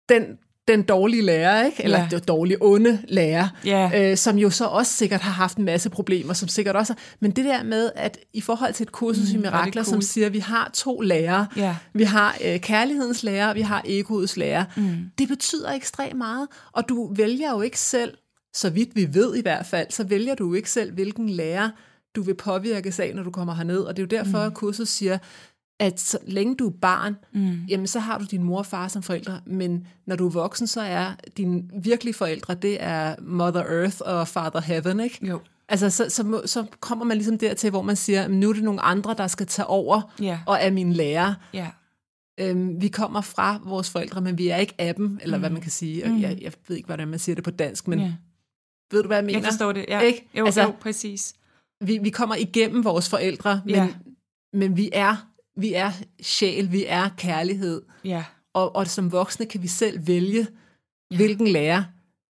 den, 0.10 0.24
den 0.68 0.84
dårlige 0.84 1.22
lærer, 1.22 1.66
ikke? 1.66 1.84
eller 1.84 2.00
Ja. 2.00 2.08
den 2.12 2.22
dårlige 2.28 2.58
onde 2.62 3.04
lærer, 3.08 3.48
Ja. 3.66 4.12
øh, 4.12 4.18
som 4.18 4.38
jo 4.38 4.50
så 4.50 4.66
også 4.66 4.94
sikkert 4.94 5.22
har 5.22 5.32
haft 5.32 5.58
en 5.58 5.66
masse 5.66 5.90
problemer, 5.90 6.34
som 6.34 6.48
sikkert 6.48 6.76
også 6.76 6.94
Men 7.20 7.32
det 7.32 7.46
der 7.46 7.64
med, 7.64 7.92
at 7.96 8.18
i 8.34 8.42
forhold 8.42 8.74
til 8.74 8.84
et 8.84 8.92
kursus 8.92 9.30
mm, 9.34 9.36
i 9.36 9.38
er 9.38 9.42
mirakler, 9.42 9.84
som 9.84 9.94
cool. 9.94 10.04
siger, 10.04 10.28
at 10.28 10.34
vi 10.34 10.40
har 10.40 10.70
to 10.74 11.00
lærere, 11.02 11.48
Ja. 11.56 11.76
vi 11.94 12.04
har 12.04 12.36
øh, 12.46 12.60
kærlighedens 12.60 13.24
lærer, 13.24 13.54
vi 13.54 13.62
har 13.62 13.82
egoets 13.86 14.38
lærer, 14.38 14.66
mm. 14.78 14.98
det 15.18 15.28
betyder 15.28 15.72
ekstremt 15.72 16.18
meget, 16.18 16.48
og 16.72 16.90
du 16.90 17.14
vælger 17.14 17.52
jo 17.52 17.62
ikke 17.62 17.80
selv, 17.80 18.18
så 18.54 18.70
vidt 18.70 18.96
vi 18.96 19.14
ved 19.14 19.36
i 19.36 19.42
hvert 19.42 19.66
fald, 19.66 19.88
så 19.90 20.04
vælger 20.04 20.36
du 20.36 20.54
ikke 20.54 20.72
selv, 20.72 20.94
hvilken 20.94 21.30
lærer 21.30 21.70
du 22.16 22.22
vil 22.22 22.34
påvirkes 22.36 23.00
af, 23.00 23.16
når 23.16 23.24
du 23.24 23.32
kommer 23.32 23.54
herned, 23.54 23.80
og 23.80 23.98
det 23.98 24.04
er 24.14 24.18
jo 24.18 24.24
derfor, 24.24 24.38
mm. 24.40 24.46
at 24.48 24.54
kurset 24.54 24.88
siger, 24.88 25.18
at 25.80 26.00
så 26.00 26.18
længe 26.28 26.56
du 26.56 26.68
er 26.68 26.74
barn, 26.82 27.16
mm. 27.34 27.66
jamen 27.70 27.88
så 27.88 28.00
har 28.00 28.18
du 28.18 28.26
din 28.32 28.44
mor 28.44 28.58
og 28.58 28.66
far 28.66 28.88
som 28.88 29.04
forældre, 29.04 29.42
men 29.46 29.88
når 30.06 30.16
du 30.16 30.26
er 30.26 30.30
voksen, 30.32 30.68
så 30.68 30.82
er 30.82 31.12
dine 31.38 31.64
virkelige 31.84 32.14
forældre, 32.14 32.54
det 32.54 32.78
er 32.84 33.16
Mother 33.22 33.64
Earth 33.64 33.98
og 34.06 34.28
Father 34.28 34.62
Heaven, 34.62 35.00
ikke? 35.00 35.28
Jo. 35.28 35.40
Altså, 35.70 35.90
så, 35.90 36.06
så, 36.10 36.24
må, 36.24 36.42
så 36.46 36.66
kommer 36.80 37.06
man 37.06 37.18
ligesom 37.18 37.38
dertil, 37.38 37.70
hvor 37.70 37.82
man 37.82 37.96
siger, 37.96 38.28
"Men 38.28 38.40
nu 38.40 38.50
er 38.50 38.54
det 38.54 38.64
nogle 38.64 38.82
andre, 38.82 39.16
der 39.18 39.28
skal 39.28 39.46
tage 39.46 39.66
over, 39.66 40.02
Ja. 40.22 40.40
og 40.46 40.58
er 40.62 40.72
mine 40.72 40.94
lærer. 40.94 41.34
Ja. 41.54 41.68
Øhm, 42.40 42.82
vi 42.82 42.88
kommer 42.88 43.22
fra 43.22 43.60
vores 43.66 43.90
forældre, 43.90 44.22
men 44.22 44.38
vi 44.38 44.48
er 44.48 44.58
ikke 44.58 44.74
af 44.78 44.96
dem, 44.96 45.20
eller 45.22 45.38
mm. 45.38 45.42
hvad 45.42 45.50
man 45.50 45.62
kan 45.62 45.72
sige. 45.72 46.06
Og 46.06 46.22
jeg, 46.22 46.38
jeg 46.42 46.52
ved 46.68 46.76
ikke, 46.78 46.88
hvordan 46.88 47.08
man 47.08 47.20
siger 47.20 47.36
det 47.36 47.44
på 47.44 47.52
dansk, 47.52 47.88
men 47.88 48.00
ja. 48.00 48.14
Ved 48.94 49.02
du, 49.02 49.08
hvad 49.08 49.18
jeg 49.18 49.26
mener? 49.26 49.40
Jeg 49.40 49.46
forstår 49.48 49.72
det. 49.72 49.86
Ja. 49.88 50.00
Ikke? 50.00 50.28
Jo, 50.38 50.46
Altså- 50.46 50.62
jo, 50.62 50.74
præcis. 50.82 51.34
Vi, 51.82 51.98
vi 51.98 52.10
kommer 52.10 52.36
igennem 52.36 52.84
vores 52.84 53.10
forældre, 53.10 53.62
men, 53.66 53.76
Ja. 53.76 53.88
men 54.54 54.78
vi 54.78 54.90
er 54.94 55.16
vi 55.58 55.74
er 55.74 55.92
sjæl, 56.22 56.72
vi 56.72 56.86
er 56.88 57.10
kærlighed. 57.18 57.82
Ja. 58.06 58.24
Og, 58.54 58.76
og 58.76 58.88
som 58.88 59.12
voksne 59.12 59.46
kan 59.46 59.62
vi 59.64 59.68
selv 59.68 60.08
vælge, 60.08 60.48
ja. 61.12 61.16
hvilken 61.16 61.48
lærer 61.48 61.84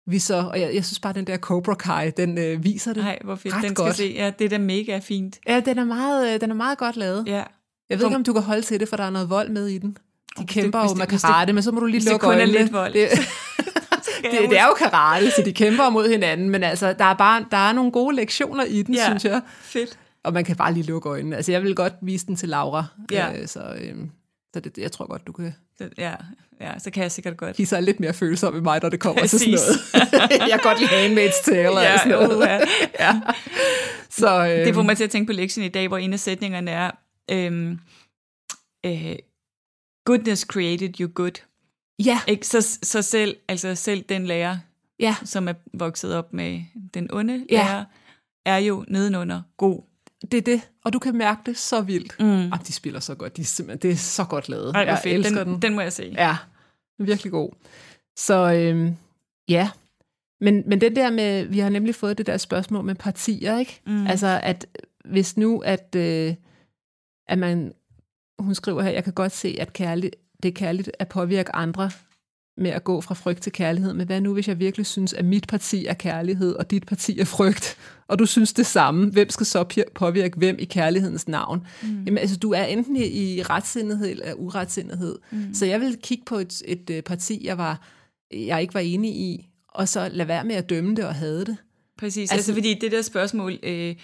vi 0.10 0.20
så, 0.20 0.36
og 0.36 0.60
jeg, 0.62 0.76
jeg 0.76 0.86
synes 0.86 1.00
bare, 1.00 1.14
den 1.14 1.28
der 1.28 1.38
Cobra 1.38 1.74
Kai, 1.76 2.10
den 2.12 2.38
øh, 2.38 2.64
viser 2.64 2.94
det 2.94 3.04
Nej, 3.04 3.20
hvor 3.24 3.36
fedt. 3.36 3.54
ret 3.56 3.64
Den 3.64 3.76
skal 3.76 3.86
godt. 3.86 3.96
se. 3.96 4.14
Ja, 4.16 4.32
det 4.40 4.46
er 4.46 4.50
da 4.50 4.58
mega 4.58 5.00
fint. 5.00 5.40
Ja, 5.48 5.60
den 5.60 5.78
er, 5.80 5.84
meget, 5.84 6.34
øh, 6.34 6.42
den 6.42 6.52
er 6.52 6.56
meget 6.56 6.78
godt 6.78 6.98
lavet. 6.98 7.24
Ja. 7.28 7.44
Jeg 7.90 8.00
ved 8.00 8.06
ikke, 8.06 8.16
om 8.16 8.24
du 8.24 8.34
kan 8.34 8.42
holde 8.42 8.62
til 8.62 8.80
det, 8.80 8.90
for 8.90 8.98
der 8.98 9.04
er 9.04 9.10
noget 9.10 9.30
vold 9.30 9.50
med 9.50 9.68
i 9.68 9.78
den. 9.78 9.98
De 10.40 10.46
kæmper 10.48 10.80
det- 10.82 10.90
jo 10.90 10.96
med 10.96 11.02
det- 11.06 11.10
hvis 11.12 11.22
det- 11.22 11.28
karate, 11.28 11.54
men 11.54 11.64
så 11.64 11.72
må 11.72 11.80
du 11.80 11.86
lige 11.86 11.94
hvis 11.96 12.04
det 12.04 12.12
lukke 12.12 12.24
kun 12.24 12.34
er 12.34 12.38
øjnene. 12.40 12.60
lidt 12.60 12.74
vold. 12.74 12.94
Det, 12.94 13.10
det, 14.32 14.50
det 14.50 14.60
er 14.60 14.66
jo 14.66 14.74
karate, 14.74 15.32
så 15.32 15.42
de 15.46 15.54
kæmper 15.54 15.90
mod 15.90 16.10
hinanden, 16.10 16.50
men 16.50 16.64
altså, 16.64 16.94
der 16.94 17.06
er 17.06 17.14
bare 17.14 17.46
der 17.52 17.58
er 17.58 17.74
nogle 17.74 17.92
gode 17.92 18.16
lektioner 18.16 18.64
i 18.64 18.82
den, 18.82 18.96
Ja. 18.96 19.04
synes 19.06 19.26
jeg. 19.26 19.42
Fedt. 19.62 20.00
Og 20.24 20.34
man 20.34 20.44
kan 20.44 20.56
bare 20.56 20.74
lige 20.74 20.84
lukke 20.86 21.10
øjnene. 21.10 21.36
Altså, 21.36 21.52
jeg 21.52 21.64
vil 21.64 21.76
godt 21.76 21.94
vise 22.02 22.26
den 22.28 22.36
til 22.36 22.50
Laura, 22.50 22.86
Ja. 23.12 23.40
øh, 23.42 23.48
så, 23.48 23.60
øh, 23.82 23.96
så 24.54 24.60
det, 24.60 24.78
jeg 24.78 24.92
tror 24.92 25.08
godt, 25.08 25.28
du 25.28 25.32
kan 25.32 25.56
Det- 25.80 25.94
Ja, 25.98 26.14
ja, 26.62 26.80
så 26.80 26.92
kan 26.92 27.04
jeg 27.04 27.12
sikkert 27.12 27.38
godt. 27.38 27.56
give 27.56 27.66
sig 27.66 27.84
lidt 27.84 28.00
mere 28.00 28.14
følsom 28.14 28.58
i 28.58 28.60
mig, 28.60 28.80
når 28.84 28.90
det 28.90 29.00
kommer 29.00 29.22
til 29.28 29.40
sådan 29.40 29.54
Præcis. 29.54 29.94
noget. 29.94 30.12
jeg 30.50 30.50
kan 30.50 30.60
godt 30.64 30.80
lide 30.80 30.90
Handmaid's 30.90 31.44
Tale 31.52 31.70
og 31.70 31.84
Ja, 31.84 31.98
sådan 31.98 32.12
noget. 32.12 32.36
uha. 32.38 32.60
ja. 33.00 33.22
Så, 34.10 34.46
øh, 34.46 34.66
Det 34.66 34.76
får 34.76 34.82
mig 34.82 34.98
til 34.98 35.04
at 35.04 35.10
tænke 35.10 35.26
på 35.28 35.34
lektien 35.34 35.66
i 35.66 35.70
dag, 35.70 35.88
hvor 35.88 35.98
en 35.98 36.14
af 36.14 36.20
sætningerne 36.20 36.72
er, 36.72 36.92
øhm, 37.32 37.80
øh, 38.86 39.16
goodness 40.06 40.42
created 40.42 41.00
you 41.00 41.10
good. 41.16 41.42
Ja, 42.00 42.22
Ikke? 42.28 42.48
Så, 42.48 42.78
så 42.84 43.02
selv, 43.02 43.38
altså 43.48 43.76
selv 43.76 44.02
den 44.10 44.26
lærer, 44.28 44.58
ja, 45.00 45.16
som 45.24 45.48
er 45.48 45.54
vokset 45.74 46.16
op 46.16 46.34
med 46.34 46.62
den 46.94 47.08
onde 47.14 47.46
Ja. 47.52 47.56
lærer, 47.64 47.86
er 48.46 48.58
jo 48.58 48.86
nedenunder 48.88 49.42
god. 49.58 49.82
det 50.32 50.38
er 50.38 50.42
det. 50.42 50.62
Og 50.86 50.94
du 50.94 51.00
kan 51.00 51.16
mærke 51.18 51.42
det 51.46 51.58
så 51.58 51.82
vildt. 51.82 52.16
Mm. 52.20 52.26
Jamen, 52.26 52.60
de 52.68 52.74
spiller 52.74 53.00
så 53.00 53.16
godt. 53.16 53.38
De 53.38 53.42
er 53.42 53.46
simpelthen, 53.46 53.82
det 53.82 53.92
er 53.92 53.96
så 54.00 54.24
godt 54.26 54.50
lavet. 54.50 54.76
Ej, 54.76 54.82
jeg 54.82 55.00
fedt. 55.04 55.16
elsker 55.16 55.44
Den, 55.44 55.54
den. 55.54 55.62
den 55.62 55.76
må 55.76 55.82
jeg 55.82 55.94
se. 55.94 56.14
Ja, 56.18 56.38
virkelig 57.00 57.32
god. 57.32 57.52
Så 58.18 58.54
øhm, 58.54 58.96
ja, 59.50 59.70
men, 60.42 60.64
men 60.68 60.82
det 60.82 60.96
der 60.96 61.10
med, 61.12 61.46
vi 61.46 61.60
har 61.60 61.70
nemlig 61.70 61.96
fået 61.96 62.18
det 62.18 62.26
der 62.28 62.38
spørgsmål 62.38 62.86
med 62.86 62.96
partier, 62.96 63.58
ikke? 63.60 63.82
Mm. 63.88 64.08
Altså, 64.08 64.40
at 64.44 64.66
hvis 65.06 65.38
nu, 65.38 65.60
at, 65.60 65.96
øh, 65.98 66.34
at 67.28 67.38
man, 67.38 67.74
hun 68.40 68.56
skriver 68.56 68.82
her, 68.82 68.90
jeg 68.92 69.04
kan 69.04 69.14
godt 69.14 69.32
se, 69.32 69.58
at 69.60 69.74
kærligt, 69.74 70.16
det 70.46 70.52
er 70.52 70.56
kærligt 70.66 70.92
at 71.00 71.08
påvirke 71.08 71.56
andre 71.56 71.92
med 72.58 72.72
at 72.72 72.84
gå 72.84 73.02
fra 73.02 73.16
frygt 73.16 73.42
til 73.44 73.52
kærlighed, 73.52 73.94
men 73.94 74.08
hvad 74.08 74.22
nu, 74.22 74.34
hvis 74.34 74.48
jeg 74.48 74.60
virkelig 74.60 74.86
synes, 74.86 75.14
at 75.14 75.26
mit 75.26 75.48
parti 75.48 75.86
er 75.86 75.94
kærlighed, 75.94 76.54
og 76.56 76.72
dit 76.72 76.86
parti 76.86 77.20
er 77.20 77.26
frygt, 77.26 77.78
og 78.08 78.20
du 78.20 78.26
synes 78.26 78.54
det 78.54 78.66
samme, 78.66 79.10
hvem 79.12 79.30
skal 79.30 79.46
så 79.46 79.84
påvirke 79.96 80.38
hvem 80.38 80.56
i 80.60 80.66
kærlighedens 80.66 81.28
navn? 81.28 81.68
Mm. 81.84 82.04
Jamen, 82.04 82.18
altså, 82.18 82.38
du 82.38 82.52
er 82.52 82.64
enten 82.64 82.96
i, 82.96 83.42
retsindighed 83.42 84.08
eller 84.10 84.34
uretsindighed. 84.34 85.16
Mm. 85.32 85.54
Så 85.54 85.66
jeg 85.66 85.82
vil 85.82 85.98
kigge 86.04 86.24
på 86.26 86.36
et, 86.36 86.62
et 86.66 86.90
øh, 86.90 87.04
parti, 87.04 87.46
jeg, 87.46 87.58
var, 87.58 87.88
jeg 88.34 88.62
ikke 88.62 88.74
var 88.74 88.80
enig 88.80 89.12
i, 89.16 89.48
og 89.68 89.90
så 89.90 90.10
lade 90.14 90.28
være 90.28 90.44
med 90.44 90.56
at 90.56 90.70
dømme 90.70 90.96
det 90.96 91.06
og 91.06 91.16
hade 91.16 91.46
det. 91.46 91.58
Præcis, 91.98 92.18
altså, 92.22 92.34
Altså- 92.34 92.52
altså 92.52 92.54
fordi 92.54 92.80
det 92.82 92.92
der 92.92 93.02
spørgsmål, 93.02 93.60
øh, 93.64 93.96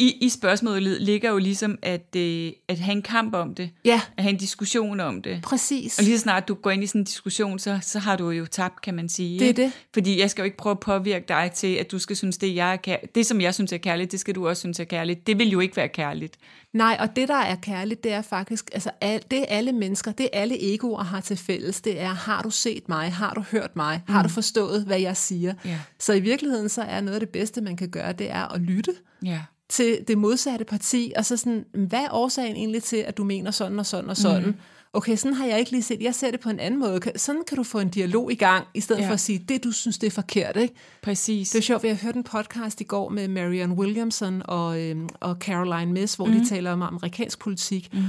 i, 0.00 0.16
i 0.20 0.28
spørgsmålet 0.28 1.00
ligger 1.02 1.30
jo 1.30 1.38
ligesom 1.38 1.78
at, 1.82 2.16
øh, 2.16 2.52
at 2.68 2.78
have 2.78 2.92
en 2.96 3.02
kamp 3.02 3.34
om 3.34 3.54
det, 3.54 3.70
Ja, 3.84 4.00
at 4.16 4.22
have 4.22 4.32
en 4.32 4.38
diskussion 4.38 5.00
om 5.00 5.22
det. 5.22 5.42
præcis. 5.42 5.98
Og 5.98 6.04
lige 6.04 6.18
så 6.18 6.22
snart 6.22 6.48
du 6.48 6.54
går 6.54 6.70
ind 6.70 6.84
i 6.84 6.86
sådan 6.86 7.00
en 7.00 7.04
diskussion, 7.04 7.58
så, 7.58 7.78
så 7.82 7.98
har 7.98 8.16
du 8.16 8.30
jo 8.30 8.46
tabt, 8.46 8.82
kan 8.82 8.94
man 8.94 9.08
sige. 9.08 9.38
Det 9.38 9.48
er 9.48 9.52
det. 9.52 9.72
Fordi 9.94 10.20
jeg 10.20 10.30
skal 10.30 10.42
jo 10.42 10.44
ikke 10.44 10.56
prøve 10.56 10.70
at 10.70 10.80
påvirke 10.80 11.24
dig 11.28 11.50
til, 11.54 11.74
at 11.74 11.90
du 11.90 11.98
skal 11.98 12.16
synes, 12.16 12.38
det, 12.38 12.54
jeg 12.54 12.72
er 12.72 12.76
kær- 12.88 13.06
det 13.14 13.26
som 13.26 13.40
jeg 13.40 13.54
synes 13.54 13.72
er 13.72 13.76
kærligt, 13.76 14.12
det 14.12 14.20
skal 14.20 14.34
du 14.34 14.48
også 14.48 14.60
synes 14.60 14.80
er 14.80 14.84
kærligt. 14.84 15.26
Det 15.26 15.38
vil 15.38 15.48
jo 15.50 15.60
ikke 15.60 15.76
være 15.76 15.88
kærligt. 15.88 16.36
Nej, 16.72 16.96
og 17.00 17.16
det, 17.16 17.28
der 17.28 17.36
er 17.36 17.56
kærligt, 17.56 18.04
det 18.04 18.12
er 18.12 18.22
faktisk, 18.22 18.70
altså 18.72 18.90
al, 19.00 19.22
det 19.30 19.44
alle 19.48 19.72
mennesker, 19.72 20.12
det 20.12 20.28
alle 20.32 20.74
egoer 20.74 21.02
har 21.02 21.20
til 21.20 21.36
fælles, 21.36 21.80
det 21.80 22.00
er, 22.00 22.08
har 22.08 22.42
du 22.42 22.50
set 22.50 22.88
mig, 22.88 23.12
har 23.12 23.34
du 23.34 23.40
hørt 23.40 23.76
mig, 23.76 24.00
mm. 24.08 24.12
har 24.14 24.22
du 24.22 24.28
forstået, 24.28 24.84
hvad 24.84 25.00
jeg 25.00 25.16
siger? 25.16 25.54
Ja. 25.64 25.78
Så 25.98 26.12
i 26.12 26.20
virkeligheden, 26.20 26.68
så 26.68 26.82
er 26.82 27.00
noget 27.00 27.14
af 27.14 27.20
det 27.20 27.28
bedste, 27.28 27.60
man 27.60 27.76
kan 27.76 27.88
gøre, 27.88 28.12
det 28.12 28.30
er 28.30 28.54
at 28.54 28.60
lytte 28.60 28.92
Ja. 29.24 29.40
Til 29.70 29.98
det 30.08 30.18
modsatte 30.18 30.64
parti, 30.64 31.12
og 31.16 31.24
så 31.24 31.36
sådan, 31.36 31.64
hvad 31.88 32.00
er 32.00 32.08
årsagen 32.12 32.56
egentlig 32.56 32.82
til, 32.82 32.96
at 32.96 33.16
du 33.16 33.24
mener 33.24 33.50
sådan 33.50 33.78
og 33.78 33.86
sådan 33.86 34.10
og 34.10 34.16
sådan? 34.16 34.46
Mm. 34.46 34.54
Okay, 34.92 35.16
sådan 35.16 35.34
har 35.34 35.46
jeg 35.46 35.58
ikke 35.58 35.70
lige 35.70 35.82
set. 35.82 36.02
Jeg 36.02 36.14
ser 36.14 36.30
det 36.30 36.40
på 36.40 36.50
en 36.50 36.60
anden 36.60 36.80
måde. 36.80 37.00
Sådan 37.16 37.42
kan 37.48 37.56
du 37.56 37.62
få 37.62 37.78
en 37.78 37.88
dialog 37.88 38.32
i 38.32 38.34
gang, 38.34 38.66
i 38.74 38.80
stedet 38.80 39.02
Ja. 39.02 39.08
for 39.08 39.12
at 39.12 39.20
sige, 39.20 39.38
det 39.38 39.64
du 39.64 39.72
synes, 39.72 39.98
det 39.98 40.06
er 40.06 40.10
forkert, 40.10 40.56
ikke? 40.56 40.74
Præcis. 41.02 41.50
Det 41.50 41.58
er 41.58 41.62
sjovt, 41.62 41.82
vi 41.82 41.88
har 41.88 41.94
hørt 41.94 42.14
en 42.14 42.24
podcast 42.24 42.80
i 42.80 42.84
går 42.84 43.08
med 43.08 43.28
Marianne 43.28 43.74
Williamson 43.74 44.42
og, 44.44 44.80
øhm, 44.80 45.08
og 45.20 45.36
Caroline 45.40 45.92
Miss, 45.92 46.14
hvor 46.14 46.26
mm. 46.26 46.32
de 46.32 46.48
taler 46.48 46.72
om 46.72 46.82
amerikansk 46.82 47.38
politik, 47.38 47.88
mm. 47.92 48.00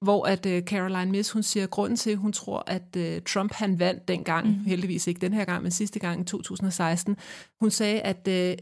hvor 0.00 0.26
at 0.26 0.46
øh, 0.46 0.62
Caroline 0.62 1.10
Miss, 1.10 1.30
hun 1.30 1.42
siger, 1.42 1.64
at 1.64 1.70
grunden 1.70 1.96
til, 1.96 2.10
at 2.10 2.16
hun 2.16 2.32
tror, 2.32 2.64
at 2.66 2.96
øh, 2.96 3.22
Trump 3.22 3.52
han 3.52 3.78
vandt 3.78 4.08
dengang, 4.08 4.46
mm. 4.46 4.64
heldigvis 4.66 5.06
ikke 5.06 5.20
den 5.20 5.32
her 5.32 5.44
gang, 5.44 5.62
men 5.62 5.72
sidste 5.72 5.98
gang 5.98 6.20
i 6.20 6.24
2016, 6.24 7.16
hun 7.60 7.70
sagde, 7.70 8.00
at 8.00 8.28
øh, 8.28 8.56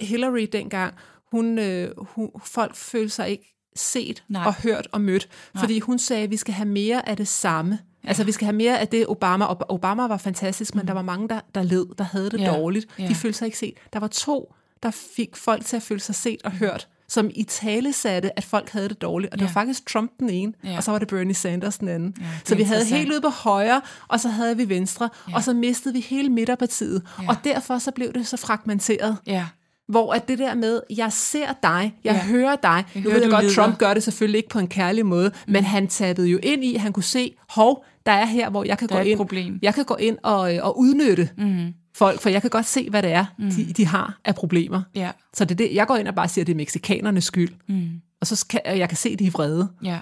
Hillary 0.00 0.48
dengang, 0.52 0.94
hun, 1.32 1.58
øh, 1.58 1.90
hun, 1.98 2.30
folk 2.44 2.74
følte 2.76 3.14
sig 3.14 3.28
ikke 3.28 3.56
set 3.76 4.22
Nej. 4.28 4.44
Og 4.46 4.54
hørt 4.54 4.88
og 4.92 5.00
mødt, 5.00 5.28
Nej. 5.54 5.62
fordi 5.62 5.80
hun 5.80 5.98
sagde, 5.98 6.22
at 6.24 6.30
vi 6.30 6.36
skal 6.36 6.54
have 6.54 6.68
mere 6.68 7.08
af 7.08 7.16
det 7.16 7.28
samme. 7.28 7.78
Ja. 8.04 8.08
Altså, 8.08 8.24
vi 8.24 8.32
skal 8.32 8.44
have 8.44 8.56
mere 8.56 8.78
af 8.78 8.88
det 8.88 9.06
Obama. 9.08 9.44
Og 9.44 9.70
Obama 9.70 10.06
var 10.06 10.16
fantastisk, 10.16 10.74
men 10.74 10.86
der 10.86 10.92
var 10.92 11.02
mange, 11.02 11.28
der, 11.28 11.40
der 11.54 11.62
led, 11.62 11.86
der 11.98 12.04
havde 12.04 12.30
det 12.30 12.40
Ja. 12.40 12.46
dårligt. 12.52 12.86
Ja. 12.98 13.06
De 13.08 13.14
følte 13.14 13.38
sig 13.38 13.46
ikke 13.46 13.58
set. 13.58 13.74
Der 13.92 13.98
var 14.00 14.06
to, 14.08 14.54
der 14.82 14.90
fik 15.16 15.36
folk 15.36 15.64
til 15.64 15.76
at 15.76 15.82
føle 15.82 16.00
sig 16.00 16.14
set 16.14 16.42
og 16.44 16.52
hørt, 16.52 16.88
som 17.08 17.30
i 17.34 17.42
tale 17.44 17.92
satte, 17.92 18.38
at 18.38 18.44
folk 18.44 18.68
havde 18.70 18.88
det 18.88 19.02
dårligt. 19.02 19.32
Og 19.32 19.38
det 19.38 19.44
Ja. 19.44 19.48
var 19.48 19.52
faktisk 19.52 19.86
Trump 19.86 20.10
den 20.20 20.30
ene, 20.30 20.52
Ja. 20.64 20.76
og 20.76 20.82
så 20.84 20.90
var 20.90 20.98
det 20.98 21.08
Bernie 21.08 21.34
Sanders 21.34 21.78
den 21.78 21.88
anden. 21.88 22.14
Ja, 22.20 22.24
så 22.44 22.54
vi 22.54 22.62
havde 22.62 22.84
helt 22.84 23.12
ude 23.12 23.20
på 23.20 23.28
højre, 23.28 23.80
og 24.08 24.20
så 24.20 24.28
havde 24.28 24.56
vi 24.56 24.68
venstre, 24.68 25.08
ja. 25.28 25.34
og 25.36 25.42
så 25.42 25.52
mistede 25.54 25.94
vi 25.94 26.00
hele 26.00 26.28
midterpartiet. 26.28 27.02
Ja. 27.22 27.28
Og 27.28 27.36
derfor 27.44 27.78
så 27.78 27.90
blev 27.90 28.12
det 28.12 28.26
så 28.26 28.36
fragmenteret. 28.36 29.16
Ja. 29.26 29.46
Hvor 29.90 30.12
at 30.12 30.28
det 30.28 30.38
der 30.38 30.54
med, 30.54 30.80
jeg 30.96 31.12
ser 31.12 31.52
dig, 31.62 31.94
jeg 32.04 32.12
Ja. 32.14 32.24
hører 32.24 32.56
dig. 32.56 32.84
Jeg 32.94 33.02
nu 33.02 33.10
hører, 33.10 33.14
ved 33.14 33.22
jeg 33.22 33.30
godt, 33.30 33.44
lider. 33.44 33.54
Trump 33.54 33.78
gør 33.78 33.94
det 33.94 34.02
selvfølgelig 34.02 34.38
ikke 34.38 34.48
på 34.48 34.58
en 34.58 34.68
kærlig 34.68 35.06
måde, 35.06 35.28
mm. 35.46 35.52
men 35.52 35.64
han 35.64 35.88
tappede 35.88 36.28
jo 36.28 36.38
ind 36.42 36.64
i, 36.64 36.74
han 36.74 36.92
kunne 36.92 37.02
se, 37.02 37.34
hov, 37.48 37.84
der 38.06 38.12
er 38.12 38.24
her, 38.24 38.50
hvor 38.50 38.64
jeg 38.64 38.78
kan 38.78 38.88
Der 38.88 38.96
gå 38.96 39.02
ind. 39.02 39.16
problem. 39.16 39.58
Jeg 39.62 39.74
kan 39.74 39.84
gå 39.84 39.94
ind 39.96 40.18
og, 40.22 40.54
øh, 40.56 40.64
og 40.66 40.78
udnytte 40.78 41.28
Mm. 41.38 41.74
folk, 41.96 42.20
for 42.20 42.28
jeg 42.28 42.40
kan 42.40 42.50
godt 42.50 42.66
se, 42.66 42.90
hvad 42.90 43.02
det 43.02 43.12
er, 43.12 43.24
mm. 43.38 43.50
de, 43.50 43.64
de 43.72 43.86
har 43.86 44.18
af 44.24 44.34
problemer. 44.34 44.82
Ja. 44.94 45.10
Så 45.34 45.44
det 45.44 45.50
er 45.50 45.56
det, 45.56 45.74
jeg 45.74 45.86
går 45.86 45.96
ind 45.96 46.08
og 46.08 46.14
bare 46.14 46.28
siger, 46.28 46.42
at 46.42 46.46
det 46.46 46.52
er 46.52 46.56
mexikanernes 46.56 47.24
skyld. 47.24 47.50
Mm. 47.68 47.88
Og 48.20 48.26
så 48.26 48.46
kan 48.50 48.60
og 48.64 48.78
jeg 48.78 48.88
kan 48.88 48.98
se, 48.98 49.08
at 49.08 49.18
de 49.18 49.26
er 49.26 49.30
vrede. 49.30 49.68
Ja. 49.84 49.98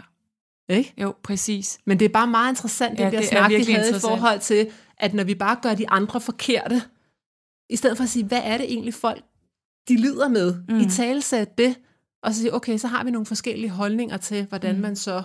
Ikke? 0.69 0.93
Jo, 1.03 1.15
præcis. 1.23 1.79
Men 1.87 1.99
det 1.99 2.05
er 2.05 2.09
bare 2.09 2.27
meget 2.27 2.53
interessant, 2.53 2.99
Ja, 2.99 3.05
den 3.05 3.13
der 3.13 3.19
det 3.19 3.29
snak, 3.29 3.51
vi 3.51 3.73
havde 3.73 3.91
i 3.97 4.01
forhold 4.01 4.41
til, 4.41 4.67
at 4.99 5.15
når 5.15 5.25
vi 5.25 5.35
bare 5.35 5.57
gør 5.63 5.75
de 5.75 5.91
andre 5.91 6.21
forkerte, 6.21 6.83
i 7.71 7.77
stedet 7.77 7.97
for 7.97 8.05
at 8.05 8.11
sige, 8.11 8.25
hvad 8.25 8.41
er 8.45 8.57
det 8.59 8.67
egentlig 8.73 8.95
folk, 8.95 9.23
de 9.89 9.97
lider 9.97 10.29
med, 10.29 10.55
Mm. 10.69 10.81
i 10.81 10.85
talesæt 10.85 11.59
det, 11.59 11.77
og 12.23 12.35
så 12.35 12.41
sige, 12.41 12.55
okay, 12.55 12.79
så 12.79 12.89
har 12.89 13.05
vi 13.05 13.11
nogle 13.11 13.27
forskellige 13.27 13.71
holdninger 13.71 14.17
til, 14.17 14.47
hvordan 14.49 14.75
Mm. 14.75 14.81
man 14.81 14.97
så 14.97 15.23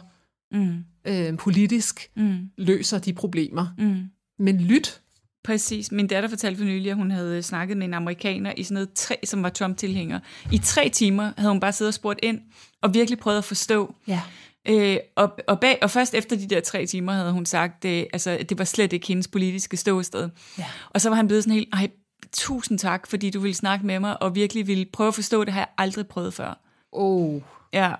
Mm. 0.51 0.83
øh, 1.07 1.37
politisk 1.37 2.09
Mm. 2.15 2.37
løser 2.57 2.99
de 2.99 3.13
problemer. 3.13 3.67
Mm. 3.77 4.03
Men 4.39 4.61
lyt. 4.61 4.99
Præcis. 5.43 5.91
Min 5.91 6.07
datter 6.07 6.29
fortalte 6.29 6.57
for 6.57 6.65
nylig, 6.65 6.91
at 6.91 6.97
hun 6.97 7.11
havde 7.11 7.43
snakket 7.43 7.77
med 7.77 7.87
en 7.87 7.93
amerikaner 7.93 8.53
i 8.57 8.63
sådan 8.63 8.73
noget 8.73 8.89
tre, 8.95 9.15
som 9.25 9.43
var 9.43 9.49
Trump-tilhænger. 9.49 10.19
I 10.51 10.57
tre 10.57 10.89
timer 10.89 11.31
havde 11.37 11.49
hun 11.51 11.59
bare 11.59 11.71
siddet 11.71 11.87
og 11.89 11.93
spurgt 11.93 12.19
ind, 12.23 12.39
og 12.81 12.93
virkelig 12.93 13.19
prøvet 13.19 13.37
at 13.37 13.43
forstå. 13.43 13.95
Ja. 14.07 14.21
Øh, 14.69 14.97
og, 15.15 15.31
og, 15.47 15.59
bag, 15.59 15.79
og 15.81 15.91
først 15.91 16.13
efter 16.13 16.35
de 16.35 16.47
der 16.47 16.59
tre 16.61 16.85
timer 16.85 17.11
havde 17.13 17.31
hun 17.31 17.45
sagt, 17.45 17.83
det, 17.83 18.07
altså, 18.13 18.29
at 18.31 18.49
det 18.49 18.57
var 18.57 18.63
slet 18.63 18.93
ikke 18.93 19.07
hendes 19.07 19.27
politiske 19.27 19.77
ståsted. 19.77 20.29
Ja. 20.57 20.65
Og 20.89 21.01
så 21.01 21.09
var 21.09 21.15
han 21.15 21.27
blevet 21.27 21.43
sådan 21.43 21.53
helt, 21.53 21.69
ej, 21.73 21.89
tusind 22.33 22.79
tak, 22.79 23.07
fordi 23.07 23.29
du 23.29 23.39
ville 23.39 23.55
snakke 23.55 23.85
med 23.85 23.99
mig, 23.99 24.23
og 24.23 24.35
virkelig 24.35 24.67
ville 24.67 24.85
prøve 24.85 25.07
at 25.07 25.15
forstå, 25.15 25.43
det 25.43 25.53
har 25.53 25.59
jeg 25.59 25.67
aldrig 25.77 26.07
prøvet 26.07 26.33
før. 26.33 26.59
Oh. 26.91 27.41
Ja, 27.73 27.93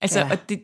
altså, 0.00 0.20
ja. 0.20 0.30
Og, 0.30 0.48
det, 0.48 0.62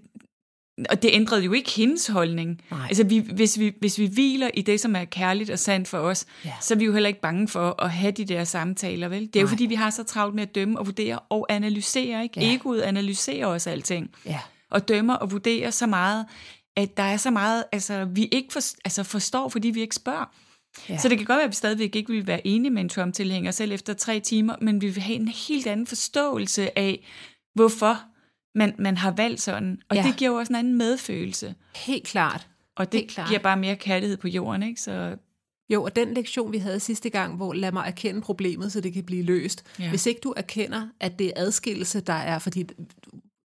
og 0.91 1.03
det 1.03 1.11
ændrede 1.13 1.43
jo 1.45 1.53
ikke 1.53 1.71
hendes 1.71 2.07
holdning. 2.07 2.61
Nej. 2.71 2.87
Altså, 2.89 3.05
vi, 3.05 3.19
hvis, 3.19 3.59
vi, 3.59 3.75
hvis 3.81 3.99
vi 3.99 4.07
hviler 4.07 4.51
i 4.55 4.63
det, 4.63 4.81
som 4.81 4.97
er 4.97 5.05
kærligt 5.05 5.51
og 5.51 5.59
sandt 5.59 5.89
for 5.89 5.99
os, 5.99 6.27
Ja. 6.45 6.53
så 6.61 6.75
er 6.75 6.79
vi 6.79 6.85
jo 6.85 6.93
heller 6.93 7.09
ikke 7.09 7.21
bange 7.21 7.49
for 7.49 7.83
at 7.83 7.91
have 7.91 8.13
de 8.13 8.25
der 8.25 8.45
samtaler, 8.45 9.09
vel? 9.09 9.27
Det 9.27 9.37
er 9.37 9.41
jo 9.41 9.45
Nej. 9.47 9.51
fordi, 9.53 9.67
vi 9.67 9.75
har 9.75 9.91
så 9.91 10.05
travlt 10.05 10.35
med 10.35 10.43
at 10.43 10.55
dømme 10.55 10.79
og 10.79 10.87
vurdere 10.87 11.19
og 11.19 11.47
analysere, 11.49 12.23
ikke? 12.23 12.41
Ja. 12.41 12.55
Egoet 12.55 12.81
analyserer 12.81 13.47
også 13.47 13.71
alting. 13.71 14.11
Ja. 14.27 14.41
Og 14.71 14.89
dømmer 14.89 15.15
og 15.15 15.31
vurderer 15.33 15.71
så 15.71 15.87
meget, 15.87 16.27
at 16.77 16.97
der 16.97 17.03
er 17.03 17.17
så 17.17 17.31
meget, 17.31 17.65
altså, 17.73 18.05
vi 18.05 18.25
ikke 18.25 18.53
for, 18.53 18.61
altså, 18.85 19.03
forstår, 19.03 19.49
fordi 19.49 19.69
vi 19.71 19.81
ikke 19.81 19.95
spørger. 19.95 20.33
Ja. 20.89 20.99
Så 20.99 21.09
det 21.09 21.19
kan 21.19 21.27
godt 21.27 21.37
være, 21.37 21.45
at 21.45 21.51
vi 21.51 21.55
stadigvæk 21.55 21.97
ikke 21.97 22.13
vil 22.13 22.27
være 22.27 22.47
enige 22.47 22.71
med 22.71 22.83
en 22.83 22.89
Trump-tilhænger 22.89 23.51
selv 23.51 23.73
efter 23.73 23.93
tre 23.93 24.21
timer, 24.21 24.57
men 24.61 24.81
vi 24.81 24.87
vil 24.87 25.03
have 25.03 25.17
en 25.17 25.29
helt 25.29 25.67
anden 25.67 25.87
forståelse 25.87 26.79
af, 26.79 27.07
hvorfor 27.55 27.99
man, 28.55 28.75
man 28.79 28.97
har 28.97 29.11
valgt 29.11 29.41
sådan. 29.41 29.79
Og 29.89 29.97
ja. 29.97 30.03
Det 30.03 30.17
giver 30.17 30.31
jo 30.31 30.37
også 30.37 30.53
en 30.53 30.57
anden 30.57 30.79
medfølelse. 30.79 31.55
Helt 31.77 32.07
klart. 32.07 32.49
Og 32.77 32.93
det 32.93 33.01
Helt 33.01 33.11
klart. 33.11 33.29
giver 33.29 33.41
bare 33.41 33.57
mere 33.57 33.77
kærlighed 33.77 34.17
på 34.17 34.29
jorden, 34.29 34.63
ikke? 34.63 34.81
Så 34.81 35.17
Jo, 35.71 35.83
og 35.83 35.97
den 35.97 36.15
lektion, 36.15 36.53
vi 36.53 36.59
havde 36.59 36.81
sidste 36.81 37.11
gang, 37.11 37.37
hvor 37.37 37.53
lad 37.53 37.73
mig 37.73 37.85
erkende 37.87 38.21
problemet, 38.21 38.73
så 38.73 38.81
det 38.81 38.93
kan 38.93 39.05
blive 39.05 39.23
løst. 39.23 39.65
Ja. 39.79 39.89
Hvis 39.89 40.07
ikke 40.07 40.21
du 40.21 40.35
erkender, 40.37 40.89
at 41.01 41.19
det 41.19 41.27
er 41.27 41.33
adskillelse, 41.37 42.01
der 42.01 42.13
er, 42.13 42.39
fordi 42.39 42.65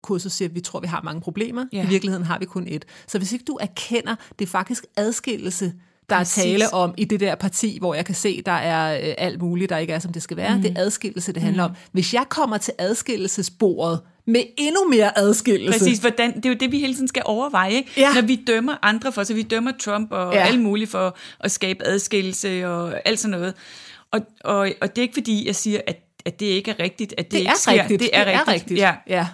kurset 0.04 0.32
siger, 0.32 0.50
at 0.50 0.56
vi 0.56 0.62
tror, 0.62 0.80
vi 0.80 0.88
har 0.88 1.02
mange 1.02 1.22
problemer. 1.22 1.66
Ja. 1.74 1.86
I 1.86 1.88
virkeligheden 1.88 2.26
har 2.26 2.40
vi 2.40 2.46
kun 2.46 2.68
et. 2.68 2.86
Så 3.08 3.18
hvis 3.18 3.34
ikke 3.34 3.46
du 3.46 3.58
erkender, 3.62 4.16
det 4.40 4.46
er 4.46 4.50
faktisk 4.50 4.86
adskillelse, 4.98 5.74
der 6.12 6.18
Præcis. 6.18 6.38
er 6.44 6.50
tale 6.50 6.74
om 6.74 6.94
i 6.98 7.06
det 7.06 7.20
der 7.20 7.36
parti, 7.36 7.78
hvor 7.80 7.94
jeg 7.96 8.06
kan 8.06 8.16
se, 8.16 8.42
der 8.46 8.52
er 8.52 9.08
øh, 9.08 9.14
alt 9.18 9.42
muligt, 9.42 9.70
der 9.70 9.78
ikke 9.78 9.94
er, 9.94 10.00
som 10.00 10.14
det 10.14 10.22
skal 10.22 10.38
være. 10.38 10.56
Mm. 10.56 10.62
Det 10.62 10.72
er 10.78 10.82
adskillelse, 10.82 11.34
det 11.34 11.42
handler 11.42 11.68
mm. 11.68 11.72
om. 11.72 11.78
Hvis 11.92 12.14
jeg 12.14 12.26
kommer 12.30 12.58
til 12.58 12.74
adskillelsesbordet 12.78 14.00
med 14.28 14.42
endnu 14.58 14.90
mere 14.90 15.18
adskillelse, 15.20 15.80
Præcis, 15.80 16.00
hvordan, 16.00 16.36
det 16.36 16.46
er 16.46 16.50
jo 16.50 16.56
det, 16.60 16.72
vi 16.72 16.80
hele 16.80 16.94
tiden 16.94 17.08
skal 17.08 17.22
overveje, 17.26 17.72
ikke? 17.72 17.92
Ja. 17.98 18.14
når 18.14 18.22
vi 18.22 18.36
dømmer 18.48 18.76
andre 18.82 19.12
for, 19.12 19.24
så 19.24 19.34
vi 19.34 19.42
dømmer 19.42 19.72
Trump 19.80 20.12
og 20.12 20.34
Ja. 20.34 20.40
alle 20.48 20.62
mulige 20.62 20.88
for 20.88 21.18
at 21.40 21.52
skabe 21.52 21.88
adskillelse 21.88 22.68
og 22.68 23.08
alt 23.08 23.20
sådan 23.20 23.32
noget. 23.40 23.54
Og, 24.12 24.22
og, 24.44 24.58
og 24.82 24.90
det 24.90 24.98
er 24.98 25.02
ikke 25.02 25.14
fordi, 25.14 25.48
jeg 25.48 25.56
siger, 25.56 25.82
at, 25.88 25.98
at 26.26 26.40
det 26.40 26.46
ikke 26.46 26.72
er 26.72 26.84
rigtigt, 26.84 27.14
at 27.18 27.26
det, 27.26 27.32
det 27.32 27.40
ikke 27.40 27.50
er 27.52 27.56
sker. 27.56 27.72
rigtigt. 27.72 28.00
Det 28.02 28.10
er 28.14 28.26
rigtigt, 28.26 28.48
rigtigt. 28.48 28.80
Ja. 28.80 28.94
ja. 29.08 29.28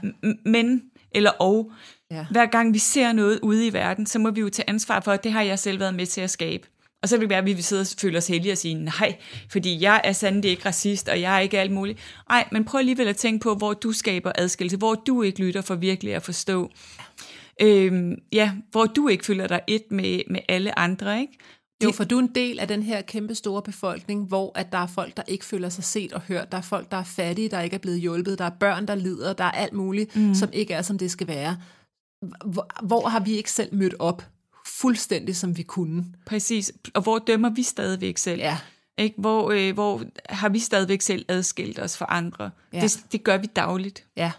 Men, 0.45 0.81
eller 1.11 1.31
og, 1.31 1.71
Ja. 2.11 2.25
hver 2.31 2.45
gang 2.45 2.73
vi 2.73 2.79
ser 2.79 3.11
noget 3.11 3.39
ude 3.39 3.67
i 3.67 3.73
verden, 3.73 4.05
så 4.05 4.19
må 4.19 4.31
vi 4.31 4.41
jo 4.41 4.49
tage 4.49 4.69
ansvar 4.69 4.99
for, 4.99 5.11
at 5.11 5.23
det 5.23 5.31
har 5.31 5.41
jeg 5.41 5.59
selv 5.59 5.79
været 5.79 5.95
med 5.95 6.05
til 6.05 6.21
at 6.21 6.29
skabe. 6.29 6.67
Og 7.01 7.09
så 7.09 7.15
vil 7.15 7.21
det 7.21 7.29
være, 7.29 7.39
at 7.39 7.45
vi 7.45 7.53
vil 7.53 7.63
sidde 7.63 7.81
og 7.81 7.87
føle 8.01 8.17
os 8.17 8.27
heldige 8.27 8.51
og 8.51 8.57
sige, 8.57 8.73
nej, 8.73 9.15
fordi 9.49 9.81
jeg 9.81 10.01
er 10.03 10.11
sandelig 10.11 10.51
ikke 10.51 10.65
racist, 10.65 11.09
og 11.09 11.21
jeg 11.21 11.35
er 11.35 11.39
ikke 11.39 11.59
alt 11.59 11.71
muligt. 11.71 11.99
Nej, 12.29 12.47
men 12.51 12.65
prøv 12.65 12.79
alligevel 12.79 13.07
at 13.07 13.17
tænke 13.17 13.43
på, 13.43 13.55
hvor 13.55 13.73
du 13.73 13.91
skaber 13.91 14.31
adskillelse, 14.35 14.77
hvor 14.77 14.95
du 14.95 15.21
ikke 15.21 15.39
lytter 15.39 15.61
for 15.61 15.75
virkelig 15.75 16.15
at 16.15 16.23
forstå. 16.23 16.71
Øhm, 17.61 18.15
ja, 18.31 18.51
hvor 18.71 18.85
du 18.85 19.07
ikke 19.07 19.25
føler 19.25 19.47
dig 19.47 19.61
et 19.67 19.83
med, 19.91 20.21
med 20.29 20.39
alle 20.49 20.79
andre, 20.79 21.19
ikke? 21.21 21.37
Jo, 21.83 21.91
for 21.91 22.03
du 22.03 22.17
er 22.17 22.21
en 22.21 22.35
del 22.35 22.59
af 22.59 22.67
den 22.67 22.83
her 22.83 23.01
kæmpe 23.01 23.35
store 23.35 23.61
befolkning, 23.61 24.27
hvor 24.27 24.51
at 24.55 24.71
der 24.71 24.77
er 24.77 24.87
folk, 24.87 25.17
der 25.17 25.23
ikke 25.27 25.45
føler 25.45 25.69
sig 25.69 25.83
set 25.83 26.13
og 26.13 26.21
hørt. 26.21 26.51
Der 26.51 26.57
er 26.57 26.61
folk, 26.61 26.91
der 26.91 26.97
er 26.97 27.03
fattige, 27.03 27.49
der 27.49 27.61
ikke 27.61 27.73
er 27.73 27.79
blevet 27.79 27.99
hjulpet. 27.99 28.39
Der 28.39 28.45
er 28.45 28.51
børn, 28.59 28.87
der 28.87 28.95
lider. 28.95 29.33
Der 29.33 29.43
er 29.43 29.51
alt 29.51 29.73
muligt, 29.73 30.15
mm. 30.15 30.35
som 30.35 30.49
ikke 30.53 30.73
er, 30.73 30.81
som 30.81 30.97
det 30.97 31.11
skal 31.11 31.27
være. 31.27 31.57
Hvor, 32.45 32.67
hvor 32.83 33.07
har 33.07 33.19
vi 33.19 33.31
ikke 33.37 33.51
selv 33.51 33.75
mødt 33.75 33.95
op 33.99 34.23
fuldstændig, 34.65 35.35
som 35.35 35.57
vi 35.57 35.63
kunne? 35.63 36.05
Præcis. 36.25 36.71
Og 36.93 37.01
hvor 37.01 37.19
dømmer 37.19 37.49
vi 37.49 37.63
stadigvæk 37.63 38.17
selv? 38.17 38.39
Ja. 38.39 38.57
Ikke? 38.97 39.15
Hvor, 39.21 39.51
øh, 39.51 39.73
hvor 39.73 40.01
har 40.29 40.49
vi 40.49 40.59
stadigvæk 40.59 41.01
selv 41.01 41.25
adskilt 41.27 41.79
os 41.79 41.97
fra 41.97 42.05
andre? 42.09 42.51
Ja. 42.73 42.81
Det, 42.81 43.05
det 43.11 43.23
gør 43.23 43.37
vi 43.37 43.47
dagligt. 43.55 44.05
Ja. 44.17 44.31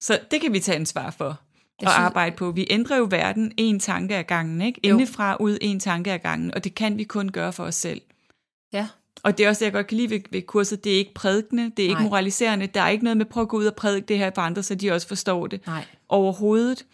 Så 0.00 0.20
det 0.30 0.40
kan 0.40 0.52
vi 0.52 0.60
tage 0.60 0.76
ansvar 0.76 1.10
for 1.10 1.28
at 1.28 1.36
synes- 1.80 1.92
arbejde 1.94 2.36
på. 2.36 2.50
Vi 2.50 2.66
ændrer 2.70 2.96
jo 2.96 3.06
verden 3.10 3.52
en 3.56 3.80
tanke 3.80 4.16
ad 4.16 4.24
gangen, 4.24 4.60
ikke? 4.62 4.80
Jo. 4.88 4.94
Indefra 4.94 5.36
ud 5.40 5.58
en 5.60 5.80
tanke 5.80 6.12
ad 6.12 6.18
gangen, 6.18 6.54
og 6.54 6.64
det 6.64 6.74
kan 6.74 6.98
vi 6.98 7.04
kun 7.04 7.28
gøre 7.28 7.52
for 7.52 7.64
os 7.64 7.74
selv. 7.74 8.00
Ja. 8.72 8.88
Og 9.22 9.38
det 9.38 9.44
er 9.44 9.48
også 9.48 9.58
det, 9.58 9.64
jeg 9.64 9.72
godt 9.72 9.86
kan 9.86 9.96
lide 9.96 10.10
ved, 10.10 10.20
ved 10.30 10.42
kurset. 10.42 10.84
Det 10.84 10.92
er 10.92 10.96
ikke 10.98 11.14
prædikende, 11.14 11.62
det 11.76 11.78
er 11.78 11.82
ikke 11.82 11.92
Nej. 11.94 12.02
Nej. 12.02 12.08
moraliserende. 12.08 12.66
Der 12.66 12.80
er 12.82 12.88
ikke 12.88 13.04
noget 13.04 13.16
med, 13.16 13.26
prøv 13.26 13.42
at 13.42 13.48
gå 13.48 13.56
ud 13.56 13.64
og 13.66 13.74
prædike 13.74 14.06
det 14.06 14.18
her 14.18 14.30
for 14.34 14.42
andre, 14.42 14.62
så 14.62 14.74
de 14.74 14.90
også 14.92 15.08
forstår 15.08 15.46
det 15.46 15.66
Nej. 15.66 15.84
overhovedet. 16.08 16.84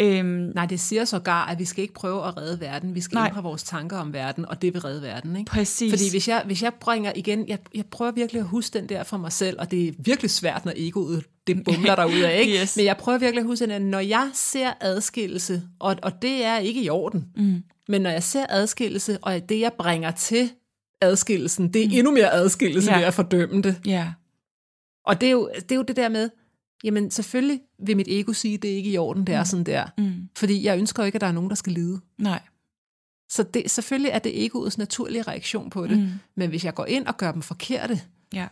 Øhm, 0.00 0.26
Nej, 0.54 0.66
det 0.66 0.80
siger 0.80 1.04
sågar, 1.04 1.46
at 1.46 1.58
vi 1.58 1.64
skal 1.64 1.82
ikke 1.82 1.94
prøve 1.94 2.26
at 2.28 2.36
redde 2.36 2.60
verden. 2.60 2.94
Vi 2.94 3.00
skal 3.00 3.16
Nej. 3.16 3.26
ændre 3.28 3.42
vores 3.42 3.62
tanker 3.62 3.96
om 3.96 4.12
verden, 4.12 4.46
og 4.48 4.62
det 4.62 4.74
vil 4.74 4.82
redde 4.82 5.02
verden. 5.02 5.36
Ikke? 5.36 5.50
præcis. 5.50 5.92
Fordi 5.92 6.10
hvis 6.10 6.28
jeg, 6.28 6.42
hvis 6.46 6.62
jeg 6.62 6.72
bringer 6.80 7.12
igen, 7.16 7.48
jeg, 7.48 7.58
jeg 7.74 7.84
prøver 7.86 8.10
virkelig 8.12 8.40
at 8.40 8.46
huske 8.46 8.78
den 8.78 8.88
der 8.88 9.02
for 9.02 9.16
mig 9.16 9.32
selv, 9.32 9.56
og 9.60 9.70
det 9.70 9.88
er 9.88 9.92
virkelig 9.98 10.30
svært, 10.30 10.64
når 10.64 10.72
egoet 10.76 11.24
det 11.46 11.64
bumler 11.64 11.94
derude 11.96 12.28
af, 12.28 12.40
ikke? 12.42 12.60
Yes. 12.62 12.76
Men 12.76 12.84
jeg 12.86 12.96
prøver 12.96 13.18
virkelig 13.18 13.40
at 13.40 13.46
huske, 13.46 13.64
at 13.64 13.82
når 13.82 13.98
jeg 14.00 14.30
ser 14.34 14.72
adskillelse, 14.80 15.62
og, 15.78 15.96
og 16.02 16.22
det 16.22 16.44
er 16.44 16.58
ikke 16.58 16.82
i 16.82 16.88
orden, 16.88 17.24
mm. 17.36 17.62
men 17.88 18.00
når 18.02 18.10
jeg 18.10 18.22
ser 18.22 18.46
adskillelse, 18.48 19.18
og 19.22 19.48
det 19.48 19.60
jeg 19.60 19.72
bringer 19.78 20.10
til 20.10 20.50
adskillelsen, 21.00 21.72
det 21.72 21.82
er 21.82 21.86
mm. 21.88 21.94
endnu 21.94 22.10
mere 22.12 22.32
adskillelse 22.32 22.90
Ja. 22.90 22.96
ved 22.98 23.04
at 23.04 23.14
fordømme 23.14 23.62
det. 23.62 23.80
Ja, 23.86 24.12
Og 25.06 25.20
det 25.20 25.26
er, 25.26 25.30
jo, 25.30 25.50
det 25.54 25.72
er 25.72 25.76
jo 25.76 25.82
det 25.82 25.96
der 25.96 26.08
med, 26.08 26.30
jamen 26.84 27.10
selvfølgelig 27.10 27.60
vil 27.78 27.96
mit 27.96 28.08
ego 28.10 28.32
sige, 28.32 28.54
at 28.54 28.62
det 28.62 28.72
er 28.72 28.76
ikke 28.76 28.90
i 28.90 28.98
orden, 28.98 29.26
det 29.26 29.34
er 29.34 29.44
sådan 29.44 29.64
der. 29.66 29.86
mm. 29.98 30.28
Fordi 30.36 30.64
jeg 30.64 30.78
ønsker 30.78 31.04
ikke, 31.04 31.16
at 31.16 31.20
der 31.20 31.26
er 31.26 31.32
nogen, 31.32 31.50
der 31.50 31.56
skal 31.56 31.72
lide. 31.72 32.00
nej. 32.18 32.40
Så 33.28 33.42
det, 33.42 33.70
selvfølgelig 33.70 34.10
er 34.10 34.18
det 34.18 34.44
egoets 34.44 34.78
naturlige 34.78 35.22
reaktion 35.22 35.70
på 35.70 35.86
det. 35.86 35.98
Mm. 35.98 36.08
Men 36.34 36.48
hvis 36.50 36.64
jeg 36.64 36.74
går 36.74 36.86
ind 36.86 37.06
og 37.06 37.16
gør 37.16 37.32
dem 37.32 37.42
forkerte, 37.42 38.00
Ja, 38.32 38.46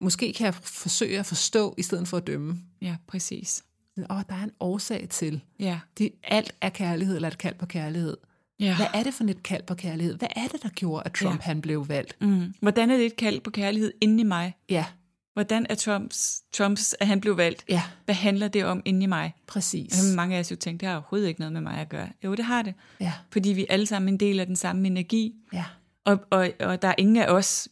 måske 0.00 0.32
kan 0.32 0.44
jeg 0.44 0.54
forsøge 0.54 1.18
at 1.18 1.26
forstå, 1.26 1.74
i 1.78 1.82
stedet 1.82 2.08
for 2.08 2.16
at 2.16 2.26
dømme. 2.26 2.58
ja, 2.82 2.96
præcis. 3.06 3.64
Åh, 3.98 4.16
oh, 4.16 4.22
der 4.28 4.34
er 4.34 4.42
en 4.42 4.50
årsag 4.60 5.06
til. 5.10 5.40
Ja, 5.60 5.80
Det, 5.98 6.12
alt 6.24 6.54
er 6.60 6.68
kærlighed, 6.68 7.14
eller 7.16 7.28
et 7.28 7.38
kald 7.38 7.54
på 7.54 7.66
kærlighed. 7.66 8.16
ja. 8.60 8.76
Hvad 8.76 8.86
er 8.94 9.02
det 9.02 9.14
for 9.14 9.24
et 9.24 9.42
kald 9.42 9.62
på 9.62 9.74
kærlighed? 9.74 10.14
Hvad 10.18 10.28
er 10.36 10.46
det, 10.48 10.62
der 10.62 10.68
gjorde, 10.68 11.02
at 11.06 11.12
Trump 11.12 11.34
Ja. 11.40 11.42
han 11.42 11.60
blev 11.60 11.88
valgt? 11.88 12.16
Mm. 12.20 12.54
Hvordan 12.60 12.90
er 12.90 12.96
det 12.96 13.06
et 13.06 13.16
kald 13.16 13.40
på 13.40 13.50
kærlighed 13.50 13.92
inde 14.00 14.20
i 14.20 14.24
mig? 14.24 14.54
Ja, 14.68 14.84
Hvordan 15.32 15.66
er 15.70 15.74
Trumps, 15.74 16.42
Trumps, 16.52 16.94
at 17.00 17.06
han 17.06 17.20
blev 17.20 17.36
valgt? 17.36 17.64
ja, 17.68 17.82
Hvad 18.04 18.14
handler 18.14 18.48
det 18.48 18.64
om 18.64 18.82
inde 18.84 19.02
i 19.02 19.06
mig? 19.06 19.34
præcis. 19.46 19.98
Jamen, 19.98 20.16
mange 20.16 20.36
af 20.36 20.40
os 20.40 20.50
jo 20.50 20.56
tænkte, 20.56 20.80
det 20.86 20.88
har 20.88 20.96
overhovedet 20.98 21.28
ikke 21.28 21.40
noget 21.40 21.52
med 21.52 21.60
mig 21.60 21.74
at 21.78 21.88
gøre. 21.88 22.08
Jo, 22.24 22.34
det 22.34 22.44
har 22.44 22.62
det. 22.62 22.74
Ja, 23.00 23.12
Fordi 23.32 23.48
vi 23.52 23.66
alle 23.68 23.86
sammen 23.86 24.14
en 24.14 24.20
del 24.20 24.40
af 24.40 24.46
den 24.46 24.56
samme 24.56 24.86
energi. 24.86 25.34
ja, 25.52 25.64
Og, 26.04 26.18
og, 26.30 26.50
og 26.60 26.82
der 26.82 26.88
er 26.88 26.94
ingen 26.98 27.16
af 27.16 27.26
os, 27.32 27.68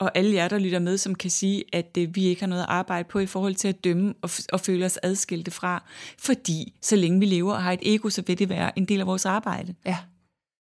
og 0.00 0.10
alle 0.14 0.34
jer, 0.34 0.48
der 0.48 0.58
lytter 0.58 0.78
med, 0.78 0.98
som 0.98 1.14
kan 1.14 1.30
sige, 1.30 1.64
at 1.72 1.96
øh, 1.98 2.14
vi 2.14 2.24
ikke 2.24 2.42
har 2.42 2.46
noget 2.46 2.62
at 2.62 2.68
arbejde 2.68 3.08
på 3.08 3.18
i 3.18 3.26
forhold 3.26 3.54
til 3.54 3.68
at 3.68 3.84
dømme 3.84 4.14
og, 4.22 4.30
og 4.52 4.60
føle 4.60 4.86
os 4.86 4.98
adskilte 5.02 5.50
fra. 5.50 5.84
Fordi 6.18 6.74
så 6.82 6.96
længe 6.96 7.20
vi 7.20 7.26
lever 7.26 7.52
og 7.54 7.62
har 7.62 7.72
et 7.72 7.80
ego, 7.82 8.08
så 8.10 8.22
vil 8.26 8.38
det 8.38 8.48
være 8.48 8.78
en 8.78 8.84
del 8.84 9.00
af 9.00 9.06
vores 9.06 9.26
arbejde. 9.26 9.74
ja. 9.86 9.96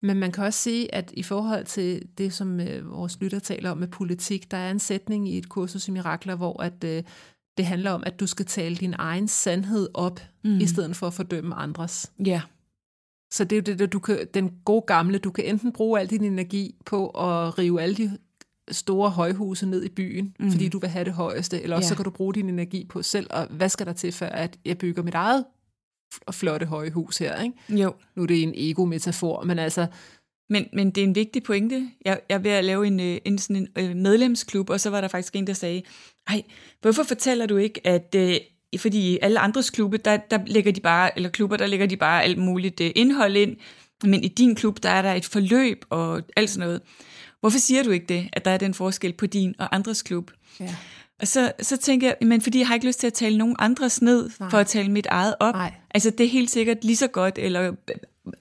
Men 0.06 0.16
man 0.20 0.32
kan 0.32 0.44
også 0.44 0.58
sige, 0.58 0.94
at 0.94 1.12
i 1.14 1.22
forhold 1.22 1.64
til 1.64 2.02
det, 2.18 2.32
som 2.32 2.60
øh, 2.60 2.90
vores 2.90 3.20
lytter 3.20 3.38
taler 3.38 3.70
om 3.70 3.78
med 3.78 3.88
politik, 3.88 4.50
der 4.50 4.56
er 4.56 4.70
en 4.70 4.78
sætning 4.78 5.28
i 5.28 5.38
et 5.38 5.48
kursus 5.48 5.88
i 5.88 5.90
Mirakler, 5.90 6.34
hvor 6.34 6.62
at, 6.62 6.84
øh, 6.84 7.02
det 7.56 7.66
handler 7.66 7.90
om, 7.90 8.02
at 8.06 8.20
du 8.20 8.26
skal 8.26 8.46
tale 8.46 8.76
din 8.76 8.94
egen 8.98 9.28
sandhed 9.28 9.88
op, 9.94 10.20
mm. 10.44 10.58
i 10.60 10.66
stedet 10.66 10.96
for 10.96 11.06
at 11.06 11.14
fordømme 11.14 11.54
andres. 11.54 12.12
Ja, 12.26 12.42
Så 13.32 13.44
det 13.44 13.52
er 13.52 13.56
jo 13.56 13.62
det, 13.62 13.78
der 13.78 13.86
du 13.86 13.98
kan, 13.98 14.26
den 14.34 14.50
gode 14.64 14.84
gamle, 14.86 15.18
du 15.18 15.30
kan 15.30 15.44
enten 15.44 15.72
bruge 15.72 16.00
al 16.00 16.06
din 16.10 16.24
energi 16.24 16.74
på 16.84 17.08
at 17.08 17.58
rive 17.58 17.82
alle 17.82 17.96
de 17.96 18.18
store 18.70 19.10
højhuse 19.10 19.66
ned 19.66 19.84
i 19.84 19.88
byen, 19.88 20.34
mm. 20.40 20.50
fordi 20.50 20.68
du 20.68 20.78
vil 20.78 20.88
have 20.90 21.04
det 21.04 21.12
højeste, 21.12 21.62
eller 21.62 21.76
også 21.76 21.86
Ja. 21.86 21.88
så 21.88 21.94
kan 21.96 22.04
du 22.04 22.10
bruge 22.10 22.34
din 22.34 22.48
energi 22.48 22.86
på 22.88 23.02
selv, 23.02 23.26
og 23.30 23.46
hvad 23.50 23.68
skal 23.68 23.86
der 23.86 23.92
til, 23.92 24.12
for 24.12 24.26
at 24.26 24.58
jeg 24.64 24.78
bygger 24.78 25.02
mit 25.02 25.14
eget 25.14 25.44
flotte 26.32 26.66
højhus 26.66 27.18
her, 27.18 27.42
ikke? 27.42 27.82
jo. 27.82 27.94
Nu 28.16 28.22
er 28.22 28.26
det 28.26 28.42
en 28.42 28.52
ego-metafor, 28.56 29.42
men 29.44 29.58
altså, 29.58 29.86
Men, 30.50 30.66
men 30.72 30.90
det 30.90 31.00
er 31.00 31.06
en 31.06 31.14
vigtig 31.14 31.42
pointe. 31.42 31.90
Jeg, 32.04 32.20
jeg 32.28 32.34
er 32.34 32.38
ved 32.38 32.50
at 32.50 32.64
lave 32.64 32.86
en, 32.86 33.00
øh, 33.00 33.18
en, 33.24 33.38
sådan 33.38 33.56
en 33.56 33.68
øh, 33.78 33.96
medlemsklub, 33.96 34.70
og 34.70 34.80
så 34.80 34.90
var 34.90 35.00
der 35.00 35.08
faktisk 35.08 35.36
en, 35.36 35.46
der 35.46 35.52
sagde, 35.52 35.82
ej, 36.28 36.42
hvorfor 36.80 37.02
fortæller 37.02 37.46
du 37.46 37.56
ikke, 37.56 37.86
at 37.86 38.14
øh, 38.16 38.36
fordi 38.78 39.18
alle 39.22 39.40
andres 39.40 39.70
klubbe, 39.70 39.96
der, 39.96 40.16
der 40.16 40.38
lægger 40.46 40.72
de 40.72 40.80
bare, 40.80 41.16
eller 41.16 41.28
klubber, 41.28 41.56
der 41.56 41.66
lægger 41.66 41.86
de 41.86 41.96
bare 41.96 42.22
alt 42.22 42.38
muligt 42.38 42.80
øh, 42.80 42.90
indhold 42.96 43.36
ind, 43.36 43.56
men 44.04 44.24
i 44.24 44.28
din 44.28 44.54
klub, 44.54 44.82
der 44.82 44.90
er 44.90 45.02
der 45.02 45.12
et 45.12 45.24
forløb 45.24 45.84
og 45.90 46.22
alt 46.36 46.50
sådan 46.50 46.66
noget. 46.66 46.82
Hvorfor 47.40 47.58
siger 47.58 47.82
du 47.82 47.90
ikke 47.90 48.06
det, 48.06 48.28
at 48.32 48.44
der 48.44 48.50
er 48.50 48.58
den 48.58 48.74
forskel 48.74 49.12
på 49.12 49.26
din 49.26 49.54
og 49.58 49.74
andres 49.74 50.02
klub? 50.02 50.30
ja. 50.60 50.74
Og 51.20 51.28
så, 51.28 51.52
så 51.62 51.76
tænker 51.76 52.06
jeg, 52.06 52.16
men 52.28 52.40
fordi 52.42 52.58
jeg 52.58 52.66
har 52.66 52.74
ikke 52.74 52.86
lyst 52.86 53.00
til 53.00 53.06
at 53.06 53.12
tale 53.12 53.38
nogen 53.38 53.56
andres 53.58 54.02
ned, 54.02 54.30
Nej. 54.40 54.50
for 54.50 54.58
at 54.58 54.66
tale 54.66 54.88
mit 54.90 55.06
eget 55.06 55.34
op. 55.40 55.54
Nej. 55.54 55.72
Altså 55.94 56.10
det 56.10 56.26
er 56.26 56.30
helt 56.30 56.50
sikkert 56.50 56.84
lige 56.84 56.96
så 56.96 57.06
godt, 57.06 57.38
eller 57.38 57.62
øh, 57.62 57.72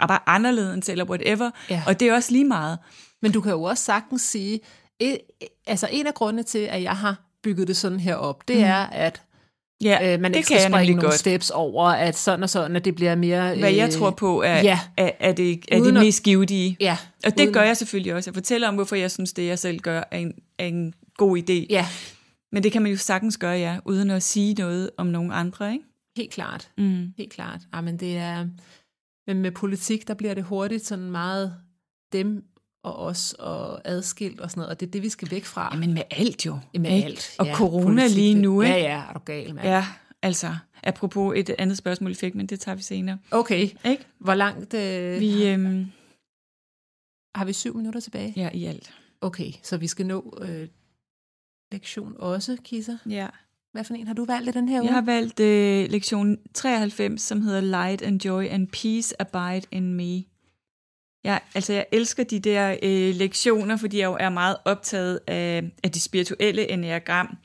bare 0.07 0.19
anderledes, 0.25 0.89
eller 0.89 1.05
whatever. 1.05 1.51
Ja. 1.69 1.83
Og 1.87 1.99
det 1.99 2.07
er 2.07 2.13
også 2.13 2.31
lige 2.31 2.45
meget. 2.45 2.77
Men 3.21 3.31
du 3.31 3.41
kan 3.41 3.51
jo 3.51 3.63
også 3.63 3.83
sagtens 3.83 4.21
sige, 4.21 4.59
et, 4.99 5.17
altså 5.67 5.87
en 5.91 6.07
af 6.07 6.13
grundene 6.13 6.43
til, 6.43 6.59
at 6.59 6.83
jeg 6.83 6.91
har 6.91 7.15
bygget 7.43 7.67
det 7.67 7.77
sådan 7.77 7.99
her 7.99 8.15
op, 8.15 8.47
det 8.47 8.57
mm. 8.57 8.63
er, 8.63 8.75
at 8.85 9.21
Ja, 9.83 10.13
øh, 10.13 10.19
man 10.21 10.31
det 10.31 10.37
ikke 10.37 10.47
kan 10.47 10.59
skal 10.59 10.71
springe 10.71 10.93
nogle 10.95 11.07
godt. 11.09 11.19
steps 11.19 11.49
over, 11.49 11.83
at 11.87 12.17
sådan 12.17 12.43
og 12.43 12.49
sådan, 12.49 12.75
at 12.75 12.85
det 12.85 12.95
bliver 12.95 13.15
mere... 13.15 13.55
Hvad 13.55 13.71
jeg 13.71 13.85
øh, 13.87 13.91
tror 13.91 14.11
på 14.11 14.41
er, 14.41 14.61
ja. 14.61 14.79
er, 14.97 15.09
er 15.19 15.31
det, 15.33 15.59
er 15.71 15.79
Uden 15.79 15.95
det 15.95 16.03
mest 16.03 16.23
givetige. 16.23 16.77
Ja. 16.79 16.97
Og 17.25 17.31
det 17.37 17.39
uden- 17.43 17.53
gør 17.53 17.61
jeg 17.61 17.77
selvfølgelig 17.77 18.13
også. 18.15 18.29
Jeg 18.29 18.33
fortæller 18.35 18.67
om, 18.67 18.75
hvorfor 18.75 18.95
jeg 18.95 19.11
synes, 19.11 19.33
det 19.33 19.47
jeg 19.47 19.59
selv 19.59 19.79
gør, 19.79 20.03
er 20.11 20.17
en, 20.17 20.33
er 20.59 20.65
en 20.65 20.93
god 21.17 21.37
idé. 21.37 21.65
Ja, 21.69 21.85
Men 22.55 22.63
det 22.63 22.71
kan 22.71 22.81
man 22.81 22.91
jo 22.91 22.97
sagtens 22.97 23.37
gøre, 23.37 23.57
ja, 23.57 23.79
uden 23.85 24.09
at 24.09 24.23
sige 24.23 24.53
noget 24.53 24.89
om 24.97 25.07
nogen 25.07 25.31
andre, 25.31 25.73
ikke? 25.73 25.85
helt 26.17 26.31
klart. 26.31 26.71
Mm. 26.77 27.13
Helt 27.17 27.31
klart. 27.31 27.61
Ja, 27.73 27.81
men 27.81 27.99
det 27.99 28.17
er... 28.17 28.47
Men 29.27 29.41
med 29.41 29.51
politik, 29.51 30.07
der 30.07 30.13
bliver 30.13 30.33
det 30.33 30.43
hurtigt 30.43 30.85
sådan 30.85 31.11
meget 31.11 31.55
dem 32.13 32.43
og 32.83 32.95
os 32.95 33.33
og 33.39 33.87
adskilt 33.87 34.39
og 34.39 34.51
sådan 34.51 34.59
noget, 34.59 34.69
og 34.71 34.79
det 34.79 34.87
er 34.87 34.91
det, 34.91 35.01
vi 35.01 35.09
skal 35.09 35.31
væk 35.31 35.45
fra. 35.45 35.69
Jamen 35.73 35.93
med 35.93 36.01
alt 36.11 36.45
jo. 36.45 36.59
Med 36.73 36.91
ikke? 36.91 37.05
alt. 37.05 37.35
Og 37.39 37.45
ja, 37.45 37.55
corona 37.55 38.01
politik, 38.01 38.15
lige 38.15 38.35
nu, 38.35 38.61
ikke? 38.61 38.73
Ja, 38.73 38.81
ja, 38.81 39.03
er 39.09 39.13
du 39.13 39.19
gal, 39.19 39.55
mand. 39.55 39.67
Ja, 39.67 39.85
altså, 40.21 40.55
apropos 40.83 41.33
et 41.37 41.55
andet 41.59 41.77
spørgsmål, 41.77 42.09
vi 42.09 42.15
fik, 42.15 42.35
men 42.35 42.47
det 42.47 42.59
tager 42.59 42.75
vi 42.75 42.81
senere. 42.81 43.17
Okay, 43.31 43.69
Ikke? 43.85 44.05
hvor 44.19 44.35
langt 44.35 44.73
øh, 44.73 45.19
vi... 45.19 45.27
Vi, 45.27 45.47
øhm, 45.47 45.85
har 47.35 47.45
vi 47.45 47.53
syv 47.53 47.77
minutter 47.77 47.99
tilbage? 47.99 48.33
ja, 48.35 48.49
i 48.53 48.65
alt. 48.65 48.93
Okay, 49.21 49.51
så 49.63 49.77
vi 49.77 49.87
skal 49.87 50.05
nå 50.05 50.37
øh, 50.41 50.67
lektion 51.71 52.15
også, 52.19 52.57
Kisser. 52.63 52.97
Ja. 53.09 53.27
Hvad 53.71 53.83
for 53.83 53.93
en 53.93 54.07
har 54.07 54.13
du 54.13 54.25
valgt 54.25 54.49
i 54.49 54.51
den 54.51 54.69
her 54.69 54.81
uge? 54.81 54.87
Jeg 54.87 54.93
har 54.93 55.01
valgt 55.01 55.39
øh, 55.39 55.89
lektion 55.89 56.37
93, 56.53 57.21
som 57.21 57.41
hedder 57.41 57.61
Light 57.61 58.01
and 58.01 58.25
Joy 58.25 58.45
and 58.49 58.67
Peace 58.67 59.21
Abide 59.21 59.67
in 59.71 59.93
Me. 59.93 60.23
Ja, 61.25 61.37
altså 61.55 61.73
jeg 61.73 61.85
elsker 61.91 62.23
de 62.23 62.39
der 62.39 62.75
øh, 62.83 63.15
lektioner, 63.15 63.77
fordi 63.77 63.99
jeg 63.99 64.05
jo 64.05 64.17
er 64.19 64.29
meget 64.29 64.57
optaget 64.65 65.19
af, 65.27 65.71
af 65.83 65.91
det 65.91 66.01
spirituelle 66.01 66.71
enneagram. 66.71 67.37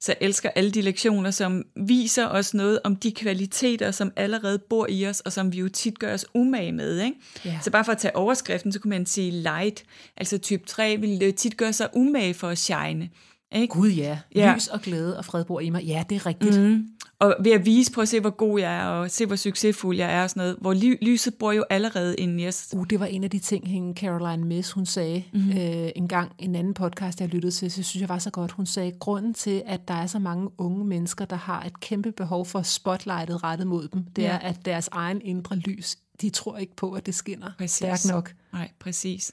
Så 0.00 0.12
jeg 0.12 0.26
elsker 0.26 0.50
alle 0.54 0.70
de 0.70 0.82
lektioner, 0.82 1.30
som 1.30 1.64
viser 1.76 2.26
os 2.26 2.54
noget 2.54 2.80
om 2.84 2.96
de 2.96 3.12
kvaliteter, 3.12 3.90
som 3.90 4.12
allerede 4.16 4.58
bor 4.58 4.86
i 4.90 5.06
os, 5.06 5.20
og 5.20 5.32
som 5.32 5.52
vi 5.52 5.58
jo 5.58 5.68
tit 5.68 5.98
gør 5.98 6.14
os 6.14 6.26
umage 6.34 6.72
med. 6.72 7.00
Ikke? 7.00 7.16
Ja. 7.44 7.58
Så 7.62 7.70
bare 7.70 7.84
for 7.84 7.92
at 7.92 7.98
tage 7.98 8.16
overskriften, 8.16 8.72
så 8.72 8.80
kunne 8.80 8.90
man 8.90 9.06
sige 9.06 9.30
light. 9.30 9.84
Altså 10.16 10.38
type 10.38 10.66
3 10.66 10.96
vil 10.96 11.22
øh, 11.22 11.34
tit 11.34 11.56
gøre 11.56 11.72
sig 11.72 11.88
umage 11.92 12.34
for 12.34 12.48
at 12.48 12.58
shine. 12.58 13.10
Ikke? 13.52 13.74
Gud 13.74 13.88
ja. 13.90 14.18
Ja. 14.34 14.54
Lys 14.54 14.66
og 14.68 14.80
glæde 14.80 15.18
og 15.18 15.24
fred 15.24 15.44
bor 15.44 15.60
i 15.60 15.70
mig. 15.70 15.84
Ja, 15.84 16.04
det 16.10 16.16
er 16.16 16.26
rigtigt. 16.26 16.60
Mm. 16.60 16.88
Og 17.20 17.36
ved 17.44 17.52
at 17.52 17.66
vise 17.66 17.92
på 17.92 18.00
at 18.00 18.08
se, 18.08 18.20
hvor 18.20 18.30
god 18.30 18.60
jeg 18.60 18.76
er, 18.76 18.84
og 18.86 19.10
se, 19.10 19.26
hvor 19.26 19.36
succesfuld 19.36 19.96
jeg 19.96 20.14
er 20.14 20.22
og 20.22 20.30
sådan 20.30 20.40
noget, 20.40 20.56
hvor 20.60 20.74
ly- 20.74 20.98
lyset 21.02 21.34
bor 21.34 21.52
jo 21.52 21.64
allerede 21.70 22.16
inde 22.16 22.42
i 22.42 22.48
os. 22.48 22.68
Uh, 22.72 22.86
det 22.90 23.00
var 23.00 23.06
en 23.06 23.24
af 23.24 23.30
de 23.30 23.38
ting, 23.38 23.68
hende 23.68 23.94
Caroline 24.00 24.44
Miss, 24.44 24.72
hun 24.72 24.86
sagde 24.86 25.24
mm-hmm. 25.32 25.50
øh, 25.58 25.90
en 25.96 26.08
gang 26.08 26.32
en 26.38 26.54
anden 26.54 26.74
podcast, 26.74 27.20
jeg 27.20 27.28
lyttede 27.28 27.50
til, 27.54 27.70
så 27.70 27.82
synes 27.82 28.00
jeg 28.00 28.08
var 28.08 28.18
så 28.18 28.30
godt. 28.30 28.52
Hun 28.52 28.66
sagde, 28.66 28.92
grunden 29.00 29.34
til, 29.34 29.62
at 29.66 29.88
der 29.88 29.94
er 29.94 30.06
så 30.06 30.18
mange 30.18 30.48
unge 30.58 30.84
mennesker, 30.84 31.24
der 31.24 31.36
har 31.36 31.62
et 31.64 31.80
kæmpe 31.80 32.12
behov 32.12 32.46
for 32.46 32.62
spotlightet 32.62 33.44
rettet 33.44 33.66
mod 33.66 33.88
dem, 33.88 34.04
det 34.16 34.22
Ja. 34.22 34.28
er, 34.28 34.38
at 34.38 34.64
deres 34.64 34.88
egen 34.92 35.20
indre 35.24 35.56
lys, 35.56 35.96
de 36.20 36.30
tror 36.30 36.56
ikke 36.56 36.76
på, 36.76 36.92
at 36.92 37.06
det 37.06 37.14
skinner 37.14 37.50
Præcis. 37.58 37.76
stærkt 37.76 38.06
nok. 38.12 38.34
Nej, 38.52 38.70
præcis. 38.80 39.32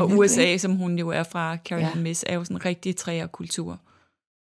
Det 0.00 0.12
Og 0.12 0.18
USA, 0.18 0.42
ikke? 0.42 0.58
som 0.58 0.72
hun 0.76 0.98
jo 0.98 1.08
er 1.08 1.22
fra, 1.22 1.56
Carolyn 1.56 1.86
Ja. 1.86 1.94
Miss, 1.94 2.24
er 2.26 2.34
jo 2.34 2.44
sådan 2.44 2.56
en 2.56 2.64
rigtig 2.64 2.96
træerkultur, 2.96 3.80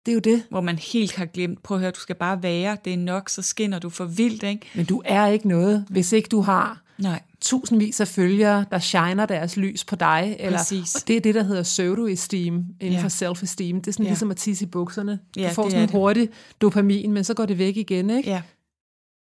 Det 0.05 0.11
er 0.11 0.13
jo 0.13 0.19
det. 0.19 0.43
hvor 0.49 0.61
man 0.61 0.77
helt 0.79 1.15
har 1.15 1.25
glemt, 1.25 1.63
prøv 1.63 1.77
at 1.77 1.81
høre, 1.81 1.91
du 1.91 1.99
skal 1.99 2.15
bare 2.15 2.43
være, 2.43 2.77
det 2.85 2.93
er 2.93 2.97
nok, 2.97 3.29
så 3.29 3.41
skinner 3.41 3.79
du 3.79 3.89
for 3.89 4.05
vildt, 4.05 4.43
ikke? 4.43 4.67
Men 4.75 4.85
du 4.85 5.01
er 5.05 5.27
ikke 5.27 5.47
noget, 5.47 5.85
hvis 5.89 6.11
ikke 6.11 6.27
du 6.29 6.41
har 6.41 6.81
Nej, 6.99 7.21
tusindvis 7.41 8.01
af 8.01 8.07
følgere, 8.07 8.65
der 8.71 8.79
shiner 8.79 9.25
deres 9.25 9.57
lys 9.57 9.85
på 9.85 9.95
dig. 9.95 10.35
Eller, 10.39 10.57
Præcis. 10.57 10.95
og 10.95 11.07
det 11.07 11.15
er 11.17 11.21
det, 11.21 11.35
der 11.35 11.43
hedder 11.43 11.63
pseudo-esteem 11.63 12.53
inden 12.79 12.93
Ja. 12.99 13.01
for 13.03 13.07
self-esteem. 13.09 13.75
Det 13.81 13.87
er 13.87 13.91
sådan 13.91 14.05
Ja. 14.05 14.09
ligesom 14.09 14.31
at 14.31 14.37
tisse 14.37 14.65
i 14.65 14.67
bukserne. 14.67 15.19
Ja, 15.37 15.49
du 15.49 15.53
får 15.53 15.69
sådan 15.69 15.83
en 15.83 15.89
hurtig 15.89 16.29
dopamin, 16.61 17.11
men 17.13 17.23
så 17.23 17.33
går 17.33 17.45
det 17.45 17.57
væk 17.57 17.77
igen, 17.77 18.09
ikke? 18.09 18.29
ja. 18.29 18.41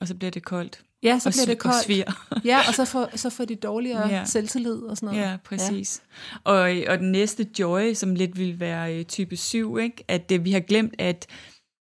Og 0.01 0.07
så 0.07 0.15
bliver 0.15 0.31
det 0.31 0.43
koldt. 0.43 0.81
Ja, 1.03 1.19
så 1.19 1.29
og 1.29 1.33
bliver 1.33 1.45
det 1.45 1.55
Og 1.55 1.59
koldt. 1.59 1.85
svir. 1.85 2.03
Ja, 2.45 2.59
og 2.67 2.73
så 2.73 2.85
får, 2.85 3.09
så 3.17 3.29
får 3.29 3.45
de 3.45 3.55
dårligere 3.55 4.07
Ja. 4.09 4.25
selvtillid 4.25 4.75
og 4.75 4.97
sådan 4.97 5.15
noget. 5.15 5.29
Ja, 5.31 5.37
præcis. 5.45 6.01
Ja. 6.45 6.51
Og, 6.51 6.59
og 6.87 6.99
den 6.99 7.11
næste 7.11 7.47
joy, 7.59 7.93
som 7.93 8.15
lidt 8.15 8.37
vil 8.37 8.59
være 8.59 8.97
øh, 8.99 9.05
type 9.05 9.35
7, 9.37 9.77
ikke? 9.77 10.03
at 10.07 10.29
det, 10.29 10.45
vi 10.45 10.51
har 10.51 10.59
glemt, 10.59 10.93
at, 10.99 11.27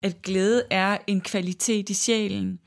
at 0.04 0.22
glæde 0.22 0.64
er 0.72 0.98
en 1.08 1.22
kvalitet 1.22 1.90
i 1.90 1.94
sjælen. 1.94 2.60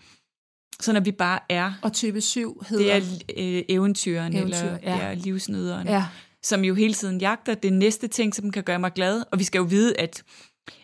Så 0.81 0.92
når 0.92 1.01
vi 1.01 1.12
bare 1.12 1.38
er, 1.49 1.72
Og 1.83 1.92
type 1.92 2.20
7 2.20 2.62
hedder... 2.68 3.01
det 3.01 3.22
er 3.29 3.57
øh, 3.59 3.62
eventyren, 3.68 4.37
Eventyr, 4.37 4.57
eller 4.57 4.79
ja. 4.83 4.96
Ja, 5.09 5.14
livsnyderen, 5.14 5.87
Ja, 5.88 6.05
som 6.42 6.64
jo 6.64 6.75
hele 6.75 6.94
tiden 6.94 7.20
jagter 7.20 7.55
det 7.55 7.72
næste 7.72 8.09
ting, 8.09 8.35
som 8.35 8.51
kan 8.51 8.62
gøre 8.62 8.79
mig 8.79 8.92
glad. 8.92 9.22
Og 9.33 9.38
vi 9.38 9.44
skal 9.44 9.59
jo 9.59 9.64
vide, 9.64 10.01
at, 10.01 10.22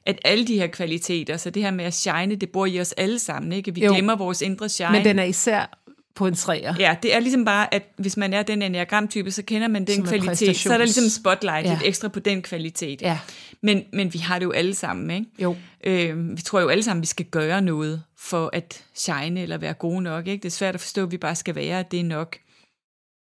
at 0.06 0.18
alle 0.24 0.46
de 0.46 0.54
her 0.54 0.66
kvaliteter, 0.66 1.36
så 1.36 1.50
det 1.50 1.62
her 1.62 1.70
med 1.70 1.84
at 1.84 1.94
shine, 1.94 2.34
det 2.36 2.50
bor 2.50 2.66
i 2.66 2.80
os 2.80 2.92
alle 2.92 3.18
sammen. 3.18 3.52
Ikke? 3.52 3.74
Vi 3.74 3.84
Jo. 3.84 3.92
glemmer 3.92 4.16
vores 4.16 4.42
indre 4.42 4.68
shine. 4.68 4.92
men 4.92 5.04
den 5.04 5.18
er 5.18 5.24
især 5.24 5.78
på 6.14 6.26
en 6.26 6.34
træer. 6.34 6.74
Ja, 6.78 6.96
det 7.02 7.14
er 7.14 7.20
ligesom 7.20 7.44
bare, 7.44 7.74
at 7.74 7.82
hvis 7.96 8.16
man 8.16 8.32
er 8.32 8.42
den 8.42 8.62
enneagramtype, 8.62 9.30
så 9.30 9.42
kender 9.42 9.68
man 9.68 9.84
den 9.84 9.94
Som 9.94 10.04
kvalitet. 10.06 10.56
Så 10.56 10.72
er 10.72 10.78
der 10.78 10.84
ligesom 10.84 11.08
spotlight 11.08 11.66
Ja. 11.66 11.72
lidt 11.72 11.82
ekstra 11.84 12.08
på 12.08 12.20
den 12.20 12.42
kvalitet. 12.42 13.02
Ja, 13.02 13.18
Men, 13.62 13.82
men 13.92 14.14
vi 14.14 14.18
har 14.18 14.38
det 14.38 14.44
jo 14.46 14.50
alle 14.50 14.74
sammen, 14.74 15.10
ikke? 15.10 15.26
jo. 15.38 15.56
Øh, 15.84 16.36
vi 16.36 16.42
tror 16.42 16.60
jo 16.60 16.68
alle 16.68 16.82
sammen, 16.82 17.00
vi 17.02 17.06
skal 17.06 17.26
gøre 17.26 17.62
noget 17.62 18.02
for 18.18 18.50
at 18.52 18.84
shine 18.94 19.42
eller 19.42 19.56
være 19.58 19.74
gode 19.74 20.02
nok. 20.02 20.26
Ikke? 20.26 20.42
Det 20.42 20.48
er 20.48 20.52
svært 20.52 20.74
at 20.74 20.80
forstå, 20.80 21.02
at 21.02 21.10
vi 21.12 21.16
bare 21.18 21.34
skal 21.36 21.54
være, 21.54 21.80
at 21.80 21.90
det 21.92 22.00
er 22.00 22.04
nok 22.04 22.36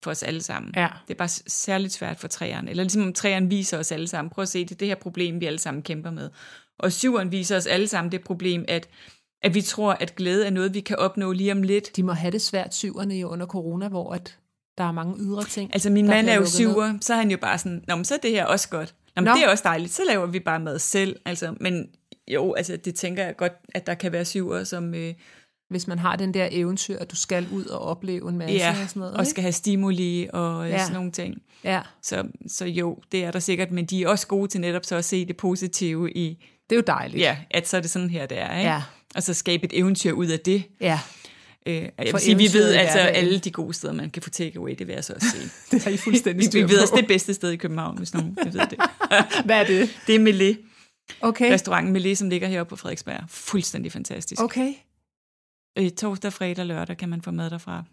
for 0.03 0.11
os 0.11 0.23
alle 0.23 0.41
sammen. 0.41 0.73
Ja. 0.75 0.87
Det 1.07 1.13
er 1.13 1.17
bare 1.17 1.27
særligt 1.47 1.93
svært 1.93 2.19
for 2.19 2.27
træerne. 2.27 2.69
Eller 2.69 2.83
ligesom 2.83 3.03
om 3.03 3.13
træerne 3.13 3.49
viser 3.49 3.77
os 3.79 3.91
alle 3.91 4.07
sammen. 4.07 4.29
Prøv 4.29 4.41
at 4.41 4.49
se, 4.49 4.63
det 4.63 4.71
er 4.71 4.75
det 4.75 4.87
her 4.87 4.95
problem, 4.95 5.41
vi 5.41 5.45
alle 5.45 5.59
sammen 5.59 5.83
kæmper 5.83 6.11
med. 6.11 6.29
Og 6.79 6.91
syveren 6.91 7.31
viser 7.31 7.57
os 7.57 7.67
alle 7.67 7.87
sammen 7.87 8.11
det 8.11 8.23
problem, 8.23 8.65
at, 8.67 8.89
at 9.41 9.53
vi 9.53 9.61
tror, 9.61 9.93
at 9.93 10.15
glæde 10.15 10.45
er 10.45 10.49
noget, 10.49 10.73
vi 10.73 10.79
kan 10.79 10.97
opnå 10.97 11.31
lige 11.31 11.51
om 11.51 11.63
lidt. 11.63 11.95
De 11.95 12.03
må 12.03 12.11
have 12.11 12.31
det 12.31 12.41
svært 12.41 12.75
syverne 12.75 13.17
i 13.17 13.23
under 13.23 13.45
corona, 13.45 13.87
hvor 13.87 14.13
at 14.13 14.37
der 14.77 14.83
er 14.83 14.91
mange 14.91 15.15
ydre 15.19 15.43
ting. 15.43 15.73
Altså 15.73 15.89
min 15.89 16.07
mand 16.07 16.29
er 16.29 16.35
jo 16.35 16.45
syver, 16.45 16.97
så 17.01 17.13
er 17.13 17.17
han 17.17 17.31
jo 17.31 17.37
bare 17.37 17.57
sådan, 17.57 17.83
Nå, 17.87 17.95
men 17.95 18.05
så 18.05 18.13
er 18.13 18.17
det 18.17 18.31
her 18.31 18.45
også 18.45 18.69
godt. 18.69 18.95
Nå, 19.15 19.21
men 19.21 19.27
Nå. 19.27 19.35
det 19.35 19.43
er 19.43 19.49
også 19.49 19.63
dejligt, 19.63 19.93
så 19.93 20.01
laver 20.07 20.25
vi 20.25 20.39
bare 20.39 20.59
mad 20.59 20.79
selv. 20.79 21.19
Altså, 21.25 21.55
men 21.59 21.89
jo, 22.27 22.53
altså 22.53 22.77
det 22.77 22.95
tænker 22.95 23.25
jeg 23.25 23.37
godt, 23.37 23.53
at 23.75 23.87
der 23.87 23.93
kan 23.93 24.11
være 24.11 24.25
syver, 24.25 24.63
som 24.63 24.95
øh, 24.95 25.13
Hvis 25.71 25.87
man 25.87 25.99
har 25.99 26.15
den 26.15 26.33
der 26.33 26.47
eventyr, 26.51 26.97
at 26.99 27.11
du 27.11 27.15
skal 27.15 27.47
ud 27.51 27.65
og 27.65 27.79
opleve 27.81 28.29
en 28.29 28.37
masse 28.37 28.55
ja, 28.55 28.69
og 28.83 28.89
sådan 28.89 28.99
noget. 28.99 29.15
og 29.15 29.27
skal 29.27 29.41
have 29.41 29.51
stimuli 29.51 30.27
og 30.33 30.65
øh, 30.65 30.71
Ja. 30.71 30.79
sådan 30.79 30.93
nogle 30.93 31.11
ting. 31.11 31.35
Ja, 31.63 31.81
Så, 32.01 32.23
så 32.47 32.65
jo, 32.65 32.97
det 33.11 33.23
er 33.23 33.31
der 33.31 33.39
sikkert, 33.39 33.71
men 33.71 33.85
de 33.85 34.03
er 34.03 34.07
også 34.07 34.27
gode 34.27 34.47
til 34.47 34.61
netop 34.61 34.85
så 34.85 34.95
at 34.95 35.05
se 35.05 35.25
det 35.25 35.37
positive 35.37 36.11
i, 36.11 36.45
det 36.69 36.75
er 36.75 36.77
jo 36.79 36.83
dejligt. 36.87 37.21
ja, 37.21 37.37
at 37.51 37.67
så 37.67 37.77
er 37.77 37.81
det 37.81 37.89
sådan 37.89 38.09
her, 38.09 38.25
det 38.25 38.39
er. 38.41 38.57
Ikke? 38.57 38.69
Ja. 38.69 38.81
Og 39.15 39.23
så 39.23 39.33
skabe 39.33 39.65
et 39.65 39.71
eventyr 39.79 40.11
ud 40.11 40.27
af 40.27 40.39
det. 40.39 40.63
ja. 40.81 40.99
Øh, 41.65 41.73
jeg 41.75 41.91
For 41.97 42.03
vil 42.03 42.19
sige, 42.19 42.37
vi 42.37 42.49
ved 42.53 42.73
altså 42.73 42.97
hverdagen. 42.97 43.15
alle 43.15 43.39
de 43.39 43.51
gode 43.51 43.73
steder, 43.73 43.93
man 43.93 44.09
kan 44.09 44.21
få 44.23 44.29
takeaway, 44.29 44.75
det 44.79 44.87
vil 44.87 44.93
jeg 44.93 45.03
så 45.03 45.13
også 45.13 45.27
sige. 45.29 45.49
Det 45.71 45.83
har 45.83 45.91
I 45.91 45.97
fuldstændig 45.97 46.45
styr 46.47 46.59
vi 46.65 46.69
ved 46.71 46.77
på. 46.77 46.81
også 46.81 46.93
det 46.97 47.07
bedste 47.07 47.33
sted 47.33 47.51
i 47.51 47.55
København, 47.57 47.97
hvis 47.97 48.13
nogen 48.13 48.37
ved 48.45 48.51
det. 48.69 48.79
Hvad 49.45 49.55
er 49.59 49.63
det? 49.63 49.89
Det 50.07 50.15
er 50.15 50.19
Melé. 50.19 50.57
Okay. 51.21 51.51
restauranten 51.53 51.95
Melé, 51.97 52.13
som 52.15 52.29
ligger 52.29 52.47
heroppe 52.47 52.69
på 52.69 52.75
Frederiksberg. 52.75 53.23
Fuldstændig 53.29 53.91
fantastisk. 53.91 54.41
Okay. 54.41 54.73
Okay. 55.77 55.89
Torsdag, 55.91 56.33
fredag, 56.33 56.65
lørdag 56.65 56.97
kan 56.97 57.09
man 57.09 57.21
få 57.21 57.31
mad 57.31 57.49
derfra. 57.49 57.83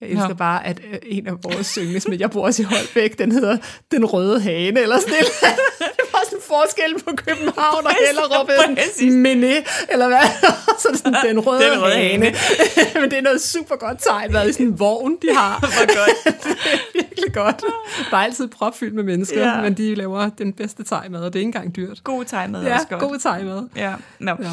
Jeg 0.00 0.08
elsker 0.08 0.28
Nå. 0.28 0.34
bare, 0.34 0.66
at 0.66 0.80
øh, 0.92 0.98
en 1.02 1.26
af 1.26 1.32
vores 1.44 1.66
syngesmænd, 1.66 2.20
jeg 2.20 2.30
bor 2.30 2.44
også 2.44 2.62
i 2.62 2.64
Holbæk, 2.64 3.18
den 3.18 3.32
hedder 3.32 3.56
Den 3.90 4.04
Røde 4.04 4.40
Hane, 4.40 4.80
eller 4.80 4.98
sådan 4.98 5.10
noget. 5.12 5.26
det 5.96 6.04
var 6.12 6.20
sådan 6.24 6.38
en 6.38 6.42
forskel 6.46 6.94
på 7.04 7.16
København 7.16 7.86
og 7.86 7.92
Hellerup. 8.06 8.48
Mene, 9.12 9.54
eller 9.88 10.06
hvad? 10.08 10.20
så 10.80 10.88
er 10.88 10.92
det 10.92 10.98
sådan, 11.00 11.16
Den 11.28 11.40
Røde, 11.40 11.70
Den 11.70 11.82
Røde 11.82 11.94
Hane. 11.94 12.24
Men 13.00 13.10
det 13.10 13.18
er 13.18 13.22
noget 13.22 13.40
super 13.42 13.76
godt 13.76 13.98
tegn, 14.02 14.30
hvad 14.30 14.48
i 14.48 14.52
sådan 14.52 14.66
en 14.66 14.78
vogn, 14.78 15.16
de 15.22 15.34
har. 15.34 15.58
Hvor 15.60 15.86
godt. 15.96 16.36
det 16.44 16.70
er 16.74 16.78
virkelig 16.94 17.34
godt. 17.34 17.62
Er 18.12 18.16
altid 18.16 18.48
propfyldt 18.48 18.94
med 18.94 19.02
mennesker, 19.02 19.40
Ja. 19.54 19.60
men 19.62 19.74
de 19.74 19.94
laver 19.94 20.28
den 20.28 20.52
bedste 20.52 20.84
tegmad, 20.84 21.20
og 21.20 21.32
det 21.32 21.38
er 21.38 21.40
ikke 21.40 21.46
engang 21.48 21.76
dyrt. 21.76 22.04
God 22.04 22.24
tegmad 22.24 22.62
Ja, 22.64 22.74
også 22.74 22.86
godt. 22.88 23.00
god 23.00 23.18
tegmad. 23.18 23.68
Ja, 23.76 23.94
no. 24.18 24.36
Ja. 24.40 24.48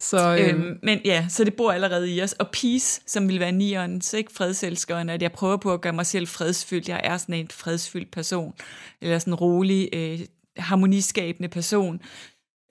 Så 0.00 0.36
øhm, 0.40 0.62
Øhm, 0.62 0.78
men 0.82 1.00
ja, 1.04 1.26
så 1.28 1.44
det 1.44 1.54
bor 1.54 1.72
allerede 1.72 2.14
i 2.14 2.22
os. 2.22 2.32
Og 2.32 2.48
peace, 2.50 3.00
som 3.06 3.28
vil 3.28 3.40
være 3.40 3.52
nieren, 3.52 4.00
så 4.00 4.16
ikke 4.16 4.32
fredselskeren, 4.32 5.08
at 5.08 5.22
jeg 5.22 5.32
prøver 5.32 5.56
på 5.56 5.72
at 5.72 5.80
gøre 5.80 5.92
mig 5.92 6.06
selv 6.06 6.26
fredsfyldt. 6.28 6.88
Jeg 6.88 7.00
er 7.04 7.16
sådan 7.16 7.34
en 7.34 7.48
fredsfyldt 7.50 8.10
person, 8.10 8.54
eller 9.00 9.18
sådan 9.18 9.32
en 9.32 9.34
rolig, 9.34 9.88
øh, 9.92 10.20
harmoniskabende 10.56 11.48
person. 11.48 12.00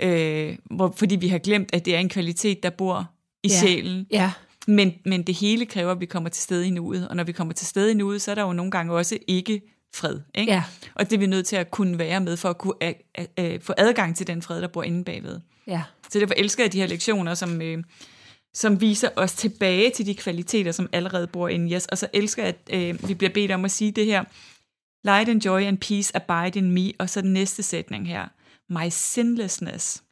Øh, 0.02 0.58
hvor, 0.72 0.94
fordi 0.98 1.15
vi 1.15 1.28
har 1.28 1.38
glemt, 1.38 1.70
at 1.74 1.86
det 1.86 1.96
er 1.96 2.00
en 2.00 2.10
kvalitet, 2.10 2.63
der 2.63 2.70
bor 2.70 3.12
i 3.44 3.48
Ja. 3.48 3.54
sjælen. 3.60 4.08
ja, 4.12 4.32
Men, 4.68 4.94
men 5.06 5.24
det 5.24 5.36
hele 5.36 5.65
kræver, 5.65 5.92
at 5.92 6.00
vi 6.00 6.06
kommer 6.06 6.30
til 6.30 6.44
stede 6.44 6.68
i 6.68 6.70
nuet. 6.70 7.08
Og 7.08 7.15
når 7.15 7.24
vi 7.24 7.32
kommer 7.32 7.54
til 7.54 7.68
stede 7.68 7.92
i 7.92 7.94
nuet, 7.94 8.22
så 8.22 8.32
er 8.32 8.36
der 8.36 8.42
jo 8.44 8.54
nogle 8.54 8.72
gange 8.72 8.94
også 8.94 9.18
ikke 9.28 9.62
fred. 9.96 10.20
Ikke? 10.36 10.52
Ja. 10.52 10.63
Og 10.96 11.10
det 11.10 11.15
er 11.15 11.20
vi 11.20 11.26
nødt 11.26 11.48
til 11.48 11.56
at 11.56 11.72
kunne 11.72 12.00
være 12.00 12.20
med, 12.20 12.38
for 12.38 12.50
at 12.50 12.58
kunne 12.58 12.74
a- 12.82 12.94
a- 13.18 13.26
a- 13.38 13.58
få 13.62 13.74
adgang 13.78 14.15
til 14.18 14.28
den 14.28 14.42
fred, 14.42 14.62
der 14.62 14.68
bor 14.68 14.84
inde 14.84 15.04
bagved. 15.04 15.39
ja. 15.68 15.82
Så 16.10 16.19
derfor 16.19 16.34
elsker 16.38 16.63
jeg 16.63 16.74
de 16.74 16.80
her 16.80 16.88
lektioner, 16.88 17.34
som, 17.34 17.62
øh, 17.62 17.84
som 18.54 18.82
viser 18.82 19.10
os 19.15 19.34
tilbage 19.34 19.91
til 19.91 20.06
de 20.06 20.15
kvaliteter, 20.15 20.72
som 20.72 20.89
allerede 20.93 21.28
bor 21.28 21.48
inde 21.48 21.69
i 21.69 21.76
os. 21.76 21.86
Og 21.86 21.98
så 21.98 22.08
elsker 22.13 22.43
jeg, 22.43 22.56
at 22.69 22.80
øh, 22.95 23.08
vi 23.10 23.13
bliver 23.13 23.34
bedt 23.34 23.52
om 23.52 23.65
at 23.65 23.72
sige 23.72 23.91
det 23.91 24.06
her. 24.06 24.24
Light 25.04 25.30
and 25.30 25.45
joy 25.45 25.62
and 25.62 25.78
peace 25.78 26.12
abide 26.15 26.60
in 26.60 26.72
me. 26.72 26.91
Og 27.00 27.10
så 27.10 27.22
den 27.22 27.34
næste 27.34 27.63
sætning 27.63 28.08
her. 28.08 28.28
My 28.69 28.88
sinlessness, 28.89 30.04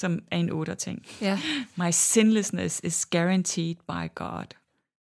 som 0.00 0.18
er 0.30 0.36
en 0.36 0.50
otter 0.52 0.74
ting. 0.74 1.06
ja. 1.20 1.38
My 1.76 1.90
sinlessness 1.90 2.80
is 2.84 3.06
guaranteed 3.06 3.74
by 3.74 4.14
God. 4.14 4.44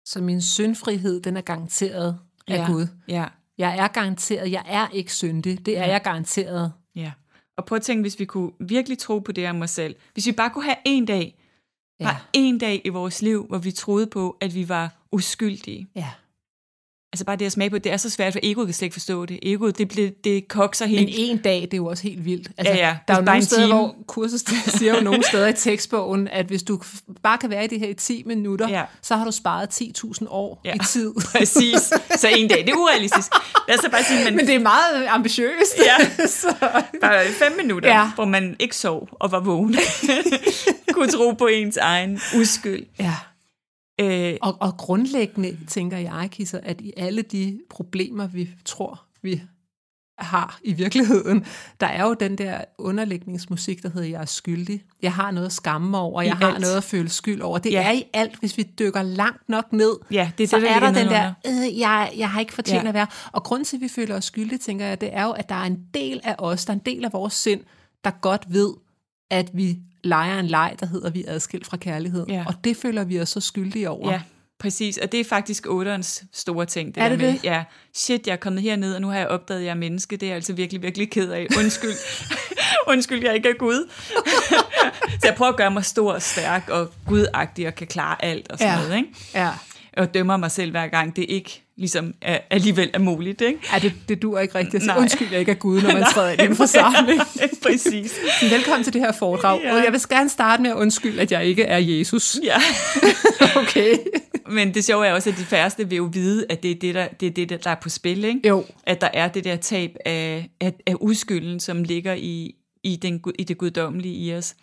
Så 0.05 0.21
min 0.21 0.43
syndfrihed, 0.43 1.21
den 1.21 1.37
er 1.37 1.41
garanteret 1.41 2.19
af 2.49 2.57
Ja. 2.57 2.67
Gud. 2.67 2.87
Ja, 3.09 3.27
Jeg 3.59 3.79
er 3.79 3.89
garanteret, 3.89 4.53
jeg 4.53 4.63
er 4.67 4.89
ikke 4.93 5.15
syndig. 5.15 5.67
Det 5.67 5.79
er 5.79 5.87
jeg 5.87 6.03
garanteret. 6.03 6.73
ja. 6.97 7.13
Og 7.61 7.67
prøv 7.67 7.77
at 7.77 7.83
tænke, 7.83 8.01
hvis 8.01 8.19
vi 8.21 8.25
kunne 8.25 8.51
virkelig 8.61 8.99
tro 8.99 9.19
på 9.19 9.33
det 9.33 9.49
om 9.51 9.63
os 9.63 9.71
selv. 9.71 9.95
Hvis 10.13 10.27
vi 10.27 10.33
bare 10.33 10.51
kunne 10.51 10.65
have 10.65 10.77
en 10.85 11.05
dag, 11.07 11.37
Ja. 12.01 12.05
bare 12.05 12.17
en 12.33 12.59
dag 12.59 12.83
i 12.85 12.89
vores 12.89 13.23
liv, 13.23 13.47
hvor 13.47 13.59
vi 13.59 13.71
troede 13.71 14.07
på, 14.07 14.37
at 14.41 14.55
vi 14.55 14.69
var 14.69 15.07
uskyldige. 15.13 15.89
ja. 15.95 16.09
Altså 17.13 17.25
bare 17.25 17.37
det 17.37 17.47
at 17.47 17.53
smage 17.53 17.71
på, 17.71 17.79
det 17.79 17.93
er 17.93 17.97
så 17.97 18.11
svært, 18.11 18.33
for 18.33 18.41
egoet 18.43 18.67
kan 18.67 18.75
slet 18.75 18.87
ikke 18.87 18.93
forstå 18.95 19.27
det. 19.27 19.39
Egoet, 19.43 19.79
det, 19.79 19.89
bliver, 19.89 20.11
det 20.25 20.49
kokser 20.49 20.87
helt. 20.87 21.01
Men 21.01 21.15
en 21.17 21.39
dag, 21.39 21.61
det 21.63 21.73
er 21.75 21.77
jo 21.77 21.87
også 21.87 22.03
helt 22.03 22.25
vildt. 22.25 22.49
Altså, 22.59 22.73
Ja, 22.75 22.87
ja. 22.89 22.97
Der 23.09 23.15
er 23.15 23.19
jo 23.19 23.25
nogle 23.25 23.45
steder, 23.45 23.63
time. 23.67 23.75
hvor 23.75 23.95
kurset 24.07 24.41
siger 24.79 24.97
jo 24.97 25.01
nogle 25.03 25.23
steder 25.25 25.47
i 25.49 25.53
tekstbogen, 25.53 26.29
at 26.29 26.47
hvis 26.47 26.63
du 26.63 26.81
bare 27.23 27.39
kan 27.39 27.51
være 27.51 27.65
i 27.65 27.67
det 27.67 27.79
her 27.81 27.89
i 27.89 27.95
10 27.95 28.23
minutter, 28.27 28.69
Ja. 28.69 28.83
så 29.03 29.17
har 29.17 29.25
du 29.25 29.31
sparet 29.33 29.69
10.000 29.83 30.27
år 30.29 30.61
Ja. 30.65 30.75
i 30.75 30.79
tid. 30.89 31.13
Præcis. 31.39 31.81
Så 32.17 32.29
en 32.37 32.49
dag, 32.49 32.59
det 32.59 32.69
er 32.69 32.77
urealistisk. 32.77 33.29
Lad 33.69 33.79
os 33.79 33.85
så 33.85 33.91
bare 33.91 34.05
sige, 34.05 34.25
men, 34.25 34.37
Men 34.37 34.47
det 34.47 34.55
er 34.55 34.59
meget 34.59 35.07
ambitiøst. 35.09 35.79
Ja. 35.79 36.27
så, 36.41 36.55
bare 37.01 37.25
fem 37.27 37.53
minutter, 37.57 37.89
ja. 37.99 38.11
hvor 38.15 38.25
man 38.25 38.57
ikke 38.59 38.77
sov 38.77 39.09
og 39.13 39.33
var 39.33 39.41
vågen. 39.41 39.77
kunne 40.93 41.09
tro 41.09 41.31
på 41.33 41.47
ens 41.47 41.77
egen 41.77 42.21
uskyld. 42.41 42.87
ja. 42.99 43.15
Øh, 44.01 44.37
Og, 44.43 44.57
og 44.61 44.77
grundlæggende 44.77 45.57
tænker 45.69 45.97
jeg, 45.99 46.29
Kisser, 46.33 46.61
at 46.63 46.81
i 46.81 46.93
alle 46.97 47.23
de 47.23 47.61
problemer, 47.71 48.27
vi 48.27 48.51
tror, 48.65 49.03
vi 49.23 49.43
har 50.19 50.61
i 50.65 50.73
virkeligheden. 50.73 51.45
Der 51.81 51.87
er 51.87 52.03
jo 52.07 52.15
den 52.15 52.39
der 52.39 52.65
underlægningsmusik, 52.79 53.83
der 53.83 53.91
hedder 53.91 54.09
Jeg 54.09 54.21
er 54.21 54.25
skyldig. 54.27 54.83
Jeg 55.03 55.13
har 55.13 55.31
noget 55.31 55.47
at 55.47 55.53
skamme 55.53 55.99
over, 55.99 56.23
jeg 56.23 56.33
I 56.33 56.37
har 56.43 56.51
alt. 56.53 56.61
noget 56.61 56.77
at 56.77 56.85
føle 56.85 57.09
skyld 57.09 57.41
over. 57.41 57.59
Det 57.59 57.73
Ja. 57.73 57.83
er 57.89 57.93
i 57.93 58.05
alt, 58.13 58.37
hvis 58.39 58.57
vi 58.57 58.63
dykker 58.79 59.03
langt 59.03 59.49
nok 59.49 59.73
ned, 59.73 59.93
Ja, 60.11 60.31
det 60.39 60.45
er 60.45 60.49
så 60.49 60.57
det, 60.57 60.65
der 60.65 60.71
er 60.75 60.81
der 60.81 60.93
den 60.93 61.07
der, 61.09 61.33
øh, 61.47 61.79
jeg, 61.79 62.13
jeg 62.17 62.31
har 62.31 62.41
ikke 62.41 62.53
fortjent 62.53 62.83
Ja. 62.83 62.89
at 62.89 62.95
være. 62.95 63.07
Og 63.33 63.43
grunden 63.43 63.65
til, 63.65 63.77
at 63.77 63.81
vi 63.81 63.89
føler 63.89 64.17
os 64.17 64.25
skyldige, 64.25 64.59
tænker 64.59 64.87
jeg, 64.87 65.01
det 65.01 65.09
er 65.13 65.25
jo, 65.25 65.31
at 65.31 65.49
der 65.49 65.55
er 65.55 65.65
en 65.65 65.81
del 65.95 66.21
af 66.25 66.35
os, 66.39 66.65
der 66.65 66.73
er 66.73 66.77
en 66.77 66.83
del 66.87 67.05
af 67.05 67.13
vores 67.13 67.33
sind, 67.35 67.61
der 68.05 68.11
godt 68.21 68.43
ved, 68.49 68.71
at 69.31 69.51
vi 69.55 69.77
leger 70.05 70.39
en 70.41 70.47
leg, 70.47 70.75
der 70.81 70.87
hedder, 70.87 71.11
vi 71.11 71.25
er 71.29 71.33
adskilt 71.35 71.67
fra 71.67 71.77
kærlighed. 71.77 72.27
Ja. 72.29 72.45
Og 72.47 72.55
det 72.65 72.77
føler 72.77 73.05
vi 73.05 73.21
os 73.21 73.29
så 73.29 73.41
skyldige 73.41 73.91
over. 73.91 74.13
Ja, 74.13 74.21
præcis. 74.61 74.99
Og 74.99 75.13
det 75.13 75.21
er 75.21 75.25
faktisk 75.25 75.67
otterens 75.69 76.25
store 76.33 76.67
ting. 76.67 76.95
Det 76.95 77.03
Er 77.03 77.09
det 77.09 77.19
med, 77.19 77.33
det? 77.33 77.45
Ja, 77.45 77.65
shit, 77.95 78.27
jeg 78.27 78.33
er 78.33 78.37
kommet 78.37 78.63
herned, 78.63 78.95
og 78.95 79.01
nu 79.01 79.09
har 79.09 79.19
jeg 79.19 79.29
opdaget, 79.29 79.61
at 79.61 79.65
jeg 79.67 79.71
er 79.71 79.75
menneske. 79.75 80.17
Det 80.17 80.23
er 80.23 80.27
jeg 80.31 80.37
altså 80.37 80.53
virkelig, 80.53 80.83
virkelig 80.83 81.11
ked 81.11 81.31
af. 81.31 81.47
Undskyld. 81.59 81.93
Undskyld, 82.93 83.25
jeg 83.25 83.35
ikke 83.35 83.49
er 83.49 83.55
Gud. 83.59 83.91
så 85.21 85.27
jeg 85.27 85.35
prøver 85.37 85.51
at 85.53 85.57
gøre 85.57 85.71
mig 85.71 85.85
stor 85.85 86.13
og 86.13 86.23
stærk 86.23 86.69
og 86.69 86.91
gudagtig 87.07 87.67
og 87.67 87.75
kan 87.75 87.87
klare 87.87 88.25
alt 88.25 88.51
og 88.53 88.59
sådan 88.59 88.75
Ja. 88.75 88.83
noget. 88.83 88.97
Ikke? 88.97 89.09
ja. 89.35 89.51
Og 89.97 90.15
dømmer 90.15 90.37
mig 90.37 90.51
selv 90.51 90.71
hver 90.71 90.87
gang, 90.89 91.17
det 91.17 91.27
ikke 91.29 91.63
ligesom 91.81 92.15
er, 92.23 92.39
alligevel 92.51 92.91
er 92.95 92.99
muligt. 92.99 93.41
Ikke? 93.41 93.59
ja 93.73 93.79
det, 93.79 93.93
det 94.09 94.23
dur 94.23 94.39
ikke 94.39 94.55
rigtigt. 94.55 94.83
Så 94.83 94.87
Nej. 94.87 94.99
undskyld, 94.99 95.29
jeg 95.31 95.41
ikke 95.41 95.53
er 95.53 95.57
Gud, 95.57 95.83
når 95.83 95.93
man 95.93 96.05
træder 96.15 96.31
ind 96.31 96.41
i 96.41 96.45
en 96.45 96.57
forsamling. 96.57 97.21
præcis. 97.63 98.11
Så 98.41 98.49
Velkommen 98.51 98.85
til 98.85 98.93
det 98.93 99.01
her 99.01 99.13
foredrag. 99.13 99.61
Ja. 99.63 99.69
Ja. 99.69 99.77
Og 99.77 99.85
jeg 99.85 99.93
vil 99.93 100.01
gerne 100.09 100.29
starte 100.29 100.63
med 100.63 100.71
at 100.71 100.77
undskylde, 100.77 101.23
at 101.23 101.33
jeg 101.33 101.47
ikke 101.47 101.63
er 101.63 101.79
Jesus. 101.79 102.39
Ja. 102.45 102.57
Okay. 103.57 103.97
Men 104.51 104.75
det 104.75 104.85
sjove 104.85 105.07
er 105.07 105.13
også, 105.13 105.31
at 105.31 105.37
de 105.39 105.45
færreste 105.45 105.89
vil 105.89 105.97
jo 105.97 106.11
vide, 106.13 106.47
at 106.51 106.63
det 106.63 106.71
er 106.71 106.75
det, 106.75 106.95
der, 106.95 107.09
det 107.09 107.27
er, 107.27 107.47
det, 107.47 107.65
der 107.65 107.71
er 107.71 107.75
på 107.75 107.89
spil. 107.89 108.25
Ikke? 108.25 108.49
Jo. 108.49 108.65
at 108.87 109.01
der 109.01 109.09
er 109.15 109.29
det 109.29 109.45
der 109.45 109.57
tab 109.57 109.97
af, 110.05 110.51
af, 110.61 110.73
af 110.87 110.95
uskylden, 111.01 111.61
som 111.61 111.85
ligger 111.85 112.15
i, 112.15 112.55
i, 112.85 112.97
den, 112.97 113.23
i 113.39 113.45
det 113.45 113.59
guddommelige 113.59 114.15
i 114.15 114.35
os. 114.35 114.55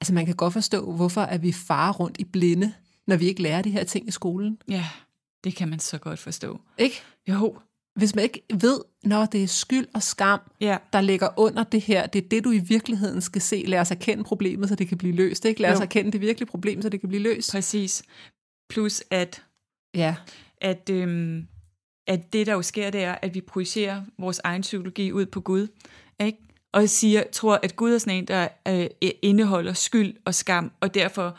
Altså 0.00 0.14
man 0.14 0.26
kan 0.26 0.34
godt 0.34 0.52
forstå, 0.52 0.92
hvorfor 0.92 1.20
at 1.20 1.42
vi 1.42 1.52
farer 1.52 1.92
rundt 1.92 2.16
i 2.18 2.24
blinde, 2.24 2.72
når 3.06 3.16
vi 3.16 3.26
ikke 3.26 3.42
lærer 3.42 3.62
de 3.62 3.70
her 3.70 3.84
ting 3.84 4.08
i 4.08 4.10
skolen. 4.10 4.58
Ja, 4.70 4.84
det 5.44 5.56
kan 5.56 5.68
man 5.68 5.78
så 5.78 5.98
godt 5.98 6.18
forstå. 6.18 6.60
Ikke? 6.78 7.02
Jo, 7.28 7.56
Hvis 7.96 8.14
man 8.14 8.22
ikke 8.24 8.42
ved, 8.54 8.80
når 9.04 9.26
det 9.26 9.42
er 9.42 9.46
skyld 9.46 9.86
og 9.94 10.02
skam, 10.02 10.40
ja, 10.60 10.76
der 10.92 11.00
ligger 11.00 11.28
under 11.36 11.64
det 11.64 11.80
her, 11.80 12.06
det 12.06 12.24
er 12.24 12.28
det, 12.28 12.44
du 12.44 12.50
i 12.50 12.58
virkeligheden 12.58 13.20
skal 13.20 13.40
se. 13.42 13.64
Lad 13.66 13.78
os 13.80 13.90
erkende 13.90 14.24
problemet, 14.24 14.68
så 14.68 14.74
det 14.74 14.88
kan 14.88 14.98
blive 14.98 15.14
løst. 15.14 15.44
Ikke? 15.44 15.62
Lad 15.62 15.72
os 15.72 15.78
Jo. 15.78 15.82
erkende 15.82 16.12
det 16.12 16.20
virkelige 16.20 16.48
problem, 16.48 16.82
så 16.82 16.88
det 16.88 17.00
kan 17.00 17.08
blive 17.08 17.22
løst. 17.22 17.52
præcis. 17.52 18.02
Plus 18.70 19.02
at, 19.10 19.42
Ja, 19.94 20.14
at, 20.60 20.90
øhm, 20.90 21.46
at 22.06 22.32
det, 22.32 22.46
der 22.46 22.52
jo 22.52 22.62
sker, 22.62 22.90
det 22.90 23.02
er, 23.02 23.16
at 23.22 23.34
vi 23.34 23.40
projicerer 23.40 24.02
vores 24.18 24.40
egen 24.44 24.62
psykologi 24.62 25.12
ud 25.12 25.26
på 25.26 25.40
Gud. 25.40 25.68
Ikke? 26.20 26.38
Og 26.72 26.88
siger, 26.88 27.22
tror, 27.32 27.60
at 27.62 27.76
Gud 27.76 27.94
er 27.94 27.98
sådan 27.98 28.18
en, 28.18 28.26
der 28.28 28.48
øh, 28.68 29.10
indeholder 29.22 29.72
skyld 29.72 30.14
og 30.24 30.34
skam, 30.34 30.72
og 30.80 30.94
derfor 30.94 31.38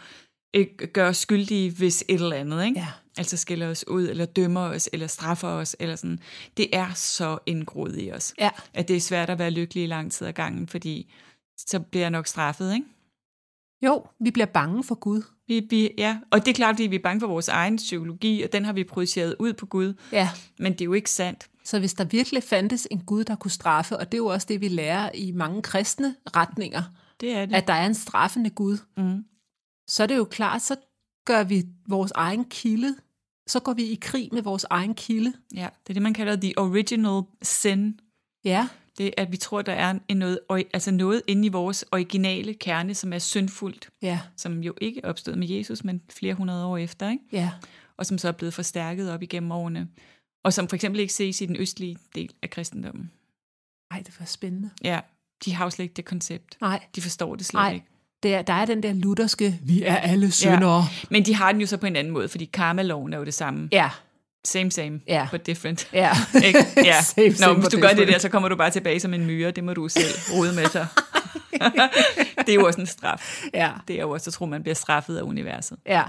øh, 0.56 0.68
gør 0.94 1.10
os 1.10 1.18
skyldige, 1.18 1.72
hvis 1.72 2.04
et 2.10 2.22
eller 2.22 2.36
andet. 2.36 2.66
Ikke? 2.66 2.80
ja. 2.80 2.88
Altså 3.18 3.38
skiller 3.38 3.68
os 3.70 3.88
ud, 3.88 4.10
eller 4.10 4.26
dømmer 4.26 4.62
os, 4.62 4.90
eller 4.94 5.08
straffer 5.08 5.48
os, 5.48 5.76
eller 5.80 5.96
sådan. 5.96 6.20
Det 6.58 6.76
er 6.76 6.94
så 6.94 7.38
indgroet 7.46 7.96
i 8.02 8.12
os, 8.12 8.34
Ja. 8.40 8.50
at 8.74 8.88
det 8.88 8.96
er 8.96 9.02
svært 9.02 9.30
at 9.30 9.40
være 9.40 9.52
lykkelig 9.52 9.84
i 9.84 9.88
lang 9.88 10.12
tid 10.12 10.28
ad 10.28 10.34
gangen, 10.34 10.68
fordi 10.68 11.14
så 11.58 11.80
bliver 11.80 12.04
jeg 12.04 12.10
nok 12.12 12.28
straffet, 12.28 12.74
ikke? 12.74 12.86
Jo, 13.86 14.06
vi 14.20 14.32
bliver 14.32 14.46
bange 14.46 14.84
for 14.84 14.96
Gud. 14.96 15.22
Vi, 15.48 15.68
vi, 15.70 15.92
ja, 15.98 16.18
og 16.32 16.40
det 16.46 16.48
er 16.52 16.56
klart, 16.56 16.76
fordi 16.76 16.84
vi 16.88 16.96
er 16.96 17.00
bange 17.04 17.20
for 17.20 17.28
vores 17.28 17.48
egen 17.48 17.76
psykologi, 17.76 18.44
og 18.44 18.54
den 18.54 18.66
har 18.66 18.74
vi 18.74 18.84
projiceret 18.84 19.36
ud 19.40 19.54
på 19.54 19.66
Gud, 19.66 19.94
Ja. 20.12 20.30
men 20.60 20.74
det 20.74 20.82
er 20.82 20.86
jo 20.86 20.94
ikke 20.94 21.12
sandt. 21.12 21.50
Så 21.64 21.80
hvis 21.80 21.94
der 21.94 22.04
virkelig 22.04 22.44
fandtes 22.44 22.88
en 22.92 23.00
Gud, 23.06 23.24
der 23.24 23.36
kunne 23.36 23.52
straffe, 23.52 23.98
og 23.98 24.06
det 24.12 24.14
er 24.18 24.20
jo 24.22 24.26
også 24.26 24.48
det, 24.50 24.62
vi 24.62 24.68
lærer 24.68 25.12
i 25.14 25.32
mange 25.32 25.62
kristne 25.62 26.16
retninger, 26.36 26.84
Det 27.22 27.34
er 27.36 27.46
det. 27.46 27.56
at 27.56 27.68
der 27.68 27.74
er 27.74 27.86
en 27.86 27.94
straffende 27.94 28.50
Gud, 28.50 28.78
mm. 28.98 29.26
så 29.88 30.04
er 30.04 30.08
det 30.08 30.18
jo 30.18 30.24
klart, 30.26 30.62
så 30.62 30.76
gør 31.26 31.44
vi 31.44 31.64
vores 31.88 32.12
egen 32.16 32.46
kilde, 32.46 32.96
så 33.48 33.60
går 33.60 33.74
vi 33.74 33.84
i 33.84 33.96
krig 34.02 34.30
med 34.32 34.42
vores 34.42 34.66
egen 34.70 34.96
kilde. 34.96 35.34
Ja, 35.56 35.70
det 35.84 35.90
er 35.90 35.94
det, 35.94 36.02
man 36.02 36.14
kalder 36.14 36.36
the 36.36 36.58
original 36.58 37.22
sin. 37.42 38.00
Ja, 38.46 38.68
Det 38.98 39.08
er, 39.08 39.12
at 39.18 39.32
vi 39.32 39.38
tror, 39.38 39.62
der 39.62 39.74
er 39.74 40.00
en 40.08 40.18
noget, 40.18 40.40
altså 40.74 40.92
noget 40.92 41.22
inde 41.28 41.46
i 41.46 41.50
vores 41.50 41.86
originale 41.92 42.54
kerne, 42.54 42.96
som 42.96 43.14
er 43.14 43.20
syndfuldt, 43.20 43.90
ja, 44.02 44.20
som 44.38 44.64
jo 44.64 44.74
ikke 44.82 45.06
opstået 45.06 45.38
med 45.38 45.48
Jesus, 45.48 45.84
men 45.84 46.02
flere 46.10 46.34
hundrede 46.34 46.66
år 46.66 46.78
efter, 46.78 47.10
ikke? 47.10 47.24
ja. 47.32 47.52
og 47.98 48.06
som 48.06 48.18
så 48.18 48.28
er 48.28 48.32
blevet 48.32 48.54
forstærket 48.54 49.12
op 49.12 49.22
igennem 49.22 49.52
årene, 49.52 49.88
og 50.44 50.54
som 50.54 50.68
for 50.68 50.76
eksempel 50.76 51.00
ikke 51.02 51.14
ses 51.14 51.42
i 51.42 51.46
den 51.46 51.56
østlige 51.60 51.98
del 52.16 52.34
af 52.42 52.50
kristendommen. 52.50 53.12
Ej, 53.92 54.00
det 54.02 54.20
var 54.20 54.26
spændende. 54.26 54.70
Ja, 54.84 55.00
de 55.46 55.54
har 55.54 55.66
jo 55.66 55.70
slet 55.70 55.84
ikke 55.84 55.94
det 55.94 56.06
koncept. 56.06 56.58
Nej, 56.62 56.86
De 56.96 57.02
forstår 57.02 57.36
det 57.36 57.46
slet 57.46 57.60
nej. 57.60 57.74
ikke. 57.74 57.86
Det 58.24 58.34
er, 58.36 58.42
der 58.42 58.54
er 58.54 58.66
den 58.66 58.84
der 58.84 58.94
lutherske, 58.94 59.60
vi 59.64 59.84
er 59.84 59.96
alle 59.96 60.32
syndere. 60.32 60.86
Men 61.10 61.26
de 61.26 61.36
har 61.36 61.52
den 61.52 61.62
jo 61.62 61.68
så 61.68 61.78
på 61.78 61.86
en 61.86 61.96
anden 61.96 62.14
måde, 62.14 62.30
fordi 62.30 62.46
karmaloven 62.46 63.14
er 63.14 63.18
jo 63.18 63.26
det 63.26 63.34
samme. 63.34 63.70
Ja, 63.72 63.90
Same, 64.48 64.72
same, 64.72 65.00
Ja. 65.08 65.28
but 65.32 65.46
different. 65.46 65.88
ja. 65.94 66.12
Ikke? 66.48 66.60
Ja. 66.86 67.02
Same, 67.02 67.30
Nå, 67.30 67.34
same, 67.36 67.54
hvis 67.60 67.68
du 67.68 67.80
gør 67.80 67.88
det 67.88 67.98
different. 67.98 68.14
der, 68.14 68.20
så 68.20 68.30
kommer 68.30 68.50
du 68.50 68.56
bare 68.56 68.70
tilbage 68.70 69.00
som 69.00 69.14
en 69.14 69.26
myre. 69.26 69.52
Det 69.52 69.64
må 69.64 69.74
du 69.74 69.88
selv 69.90 70.06
rode 70.34 70.54
med 70.56 70.66
sig. 70.66 70.88
det 72.46 72.50
er 72.50 72.54
jo 72.54 72.66
også 72.66 72.82
en 72.82 72.88
straf. 72.88 73.42
ja, 73.54 73.70
Det 73.88 73.96
er 73.96 74.02
jo 74.02 74.10
også 74.10 74.30
at 74.30 74.34
tro, 74.34 74.46
man 74.46 74.62
bliver 74.64 74.76
straffet 74.76 75.18
af 75.18 75.22
universet. 75.22 75.78
ja. 75.88 76.04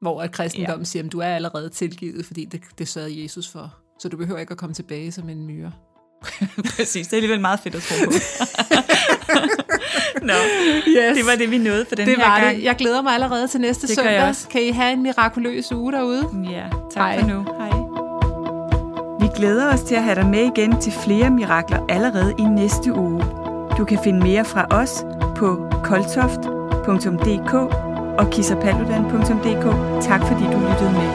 Hvor 0.00 0.22
at 0.22 0.32
kristendommen 0.32 0.80
ja. 0.80 0.84
siger, 0.84 1.02
at 1.04 1.12
du 1.12 1.18
er 1.20 1.26
allerede 1.26 1.68
tilgivet, 1.68 2.26
fordi 2.26 2.44
det, 2.44 2.60
det 2.78 2.88
sørgede 2.88 3.22
Jesus 3.22 3.48
for. 3.48 3.74
Så 4.00 4.08
du 4.08 4.16
behøver 4.16 4.40
ikke 4.40 4.50
at 4.50 4.58
komme 4.58 4.74
tilbage 4.74 5.12
som 5.12 5.28
en 5.28 5.46
myre. 5.46 5.72
Præcis, 6.76 7.06
det 7.06 7.12
er 7.12 7.16
alligevel 7.16 7.40
meget 7.40 7.60
fedt 7.60 7.74
at 7.74 7.82
tro 7.82 7.94
på. 8.04 8.12
Nå, 10.22 10.32
Yes. 10.88 11.16
det 11.16 11.26
var 11.26 11.34
det, 11.38 11.50
vi 11.50 11.58
nåede 11.58 11.84
for 11.88 11.94
den 11.96 12.06
det 12.06 12.16
her 12.16 12.28
var 12.28 12.40
gang. 12.40 12.56
det. 12.56 12.64
Jeg 12.64 12.74
glæder 12.76 13.02
mig 13.02 13.12
allerede 13.14 13.48
til 13.48 13.60
næste 13.60 13.86
Det 13.86 13.96
søndag. 13.96 14.34
Kan 14.50 14.62
I 14.62 14.70
have 14.70 14.92
en 14.92 15.02
mirakuløs 15.02 15.72
uge 15.72 15.92
derude? 15.92 16.28
Ja, 16.50 16.62
tak 16.94 17.02
Hej. 17.02 17.20
for 17.20 17.26
nu. 17.28 17.44
Hej. 17.58 17.70
Vi 19.20 19.26
glæder 19.36 19.72
os 19.72 19.80
til 19.80 19.94
at 19.94 20.02
have 20.02 20.14
dig 20.14 20.26
med 20.26 20.50
igen 20.56 20.80
til 20.80 20.92
flere 20.92 21.30
mirakler 21.30 21.78
allerede 21.88 22.34
i 22.38 22.42
næste 22.42 22.92
uge. 22.94 23.24
Du 23.78 23.84
kan 23.84 23.98
finde 24.04 24.18
mere 24.18 24.44
fra 24.44 24.66
os 24.70 25.04
på 25.36 25.66
koltoft.dk 25.84 27.54
og 28.18 28.30
kissapaludan.dk. 28.30 29.64
Tak 30.04 30.20
fordi 30.26 30.42
du 30.44 30.58
lyttede 30.68 30.92
med. 30.92 31.08